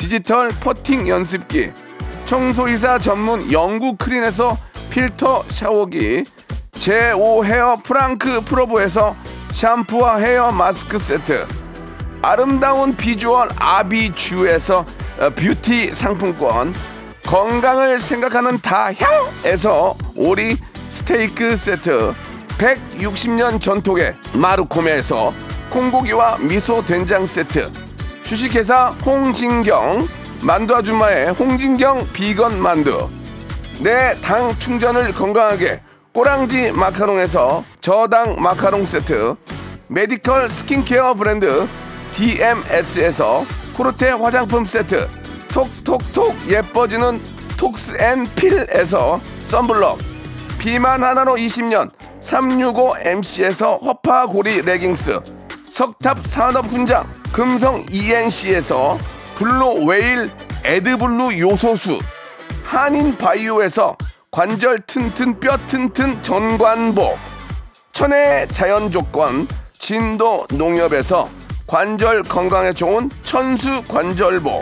디지털 0.00 0.48
퍼팅 0.48 1.06
연습기 1.08 1.70
청소이사 2.24 2.98
전문 3.00 3.52
영구 3.52 3.96
크린에서 3.98 4.56
필터 4.88 5.44
샤워기 5.50 6.24
제5 6.72 7.44
헤어 7.44 7.76
프랑크 7.84 8.40
프로보에서 8.46 9.14
샴푸와 9.52 10.16
헤어 10.16 10.52
마스크 10.52 10.98
세트 10.98 11.46
아름다운 12.22 12.96
비주얼 12.96 13.50
아비주에서 13.58 14.86
어, 15.18 15.30
뷰티 15.36 15.92
상품권 15.92 16.74
건강을 17.26 18.00
생각하는 18.00 18.58
다향에서 18.58 19.98
오리 20.16 20.56
스테이크 20.88 21.54
세트 21.56 22.14
160년 22.56 23.60
전통의 23.60 24.14
마루코메에서 24.32 25.34
콩고기와 25.68 26.38
미소 26.38 26.82
된장 26.82 27.26
세트 27.26 27.89
주식회사 28.30 28.90
홍진경 29.04 30.06
만두 30.40 30.76
아줌마의 30.76 31.30
홍진경 31.30 32.12
비건 32.12 32.62
만두. 32.62 33.08
내 33.80 34.14
당 34.20 34.56
충전을 34.56 35.12
건강하게 35.14 35.80
꼬랑지 36.14 36.70
마카롱에서 36.70 37.64
저당 37.80 38.40
마카롱 38.40 38.84
세트. 38.84 39.34
메디컬 39.88 40.48
스킨케어 40.48 41.14
브랜드 41.14 41.66
DMS에서 42.12 43.44
코르테 43.76 44.10
화장품 44.10 44.64
세트. 44.64 45.08
톡톡톡 45.52 46.36
예뻐지는 46.48 47.20
톡스앤필에서 47.56 49.20
썬블럭. 49.42 49.98
비만 50.60 51.02
하나로 51.02 51.34
20년 51.34 51.90
365MC에서 52.20 53.82
허파고리 53.82 54.62
레깅스 54.62 55.18
석탑 55.70 56.26
산업 56.26 56.66
훈장 56.66 57.08
금성 57.32 57.84
ENC에서 57.92 58.98
블루 59.36 59.86
웨일 59.86 60.28
에드블루 60.64 61.38
요소수 61.38 62.00
한인 62.64 63.16
바이오에서 63.16 63.96
관절 64.32 64.80
튼튼 64.80 65.38
뼈 65.38 65.56
튼튼 65.68 66.20
전관보 66.24 67.16
천혜 67.92 68.48
자연 68.48 68.90
조건 68.90 69.46
진도 69.78 70.44
농협에서 70.50 71.30
관절 71.68 72.24
건강에 72.24 72.72
좋은 72.72 73.08
천수 73.22 73.84
관절보 73.86 74.60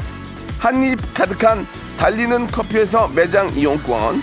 한입 0.58 1.14
가득한 1.14 1.66
달리는 1.96 2.46
커피에서 2.48 3.08
매장 3.08 3.48
이용권 3.56 4.22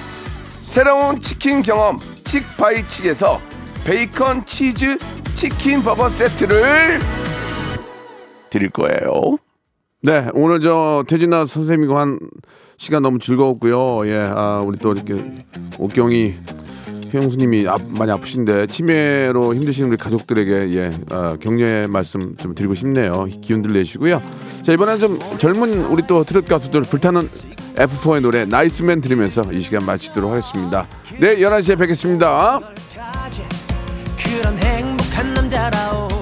새로운 0.62 1.20
치킨 1.20 1.64
경험 1.64 2.00
칙바이칙에서 2.26 3.55
베이컨 3.86 4.46
치즈 4.46 4.98
치킨 5.36 5.84
버거 5.84 6.10
세트를 6.10 7.00
드릴 8.50 8.72
거예요. 8.72 9.38
네, 10.02 10.28
오늘 10.34 10.60
저 10.60 11.04
태진아 11.08 11.46
선생님과 11.46 12.00
한 12.00 12.20
시간 12.78 13.04
너무 13.04 13.20
즐거웠고요. 13.20 14.08
예, 14.08 14.32
아, 14.36 14.64
우리 14.66 14.80
또 14.80 14.94
이렇게 14.94 15.46
옥경이 15.78 16.34
형수님이 17.12 17.68
아, 17.68 17.78
많이 17.90 18.12
아프신데 18.12 18.68
치매로 18.68 19.54
힘드신 19.54 19.86
우리 19.86 19.98
가족들에게 19.98 20.76
예, 20.76 21.00
아, 21.12 21.38
격려의 21.40 21.88
말씀 21.88 22.36
좀 22.38 22.56
드리고 22.56 22.74
싶네요. 22.74 23.28
기운들 23.42 23.74
내시고요. 23.74 24.20
자, 24.64 24.74
이번엔 24.74 25.00
좀 25.00 25.20
젊은 25.38 25.86
우리 25.86 26.02
또 26.08 26.24
트롯 26.24 26.48
가수들 26.48 26.82
불타는 26.82 27.30
F4의 27.76 28.22
노래 28.22 28.46
나이스맨 28.46 29.02
들으면서 29.02 29.44
이 29.52 29.62
시간 29.62 29.86
마치도록 29.86 30.32
하겠습니다. 30.32 30.88
네, 31.20 31.38
11시에 31.38 31.78
뵙겠습니다. 31.78 32.62
그런 34.36 34.58
행복한 34.60 35.34
남자라오 35.34 36.15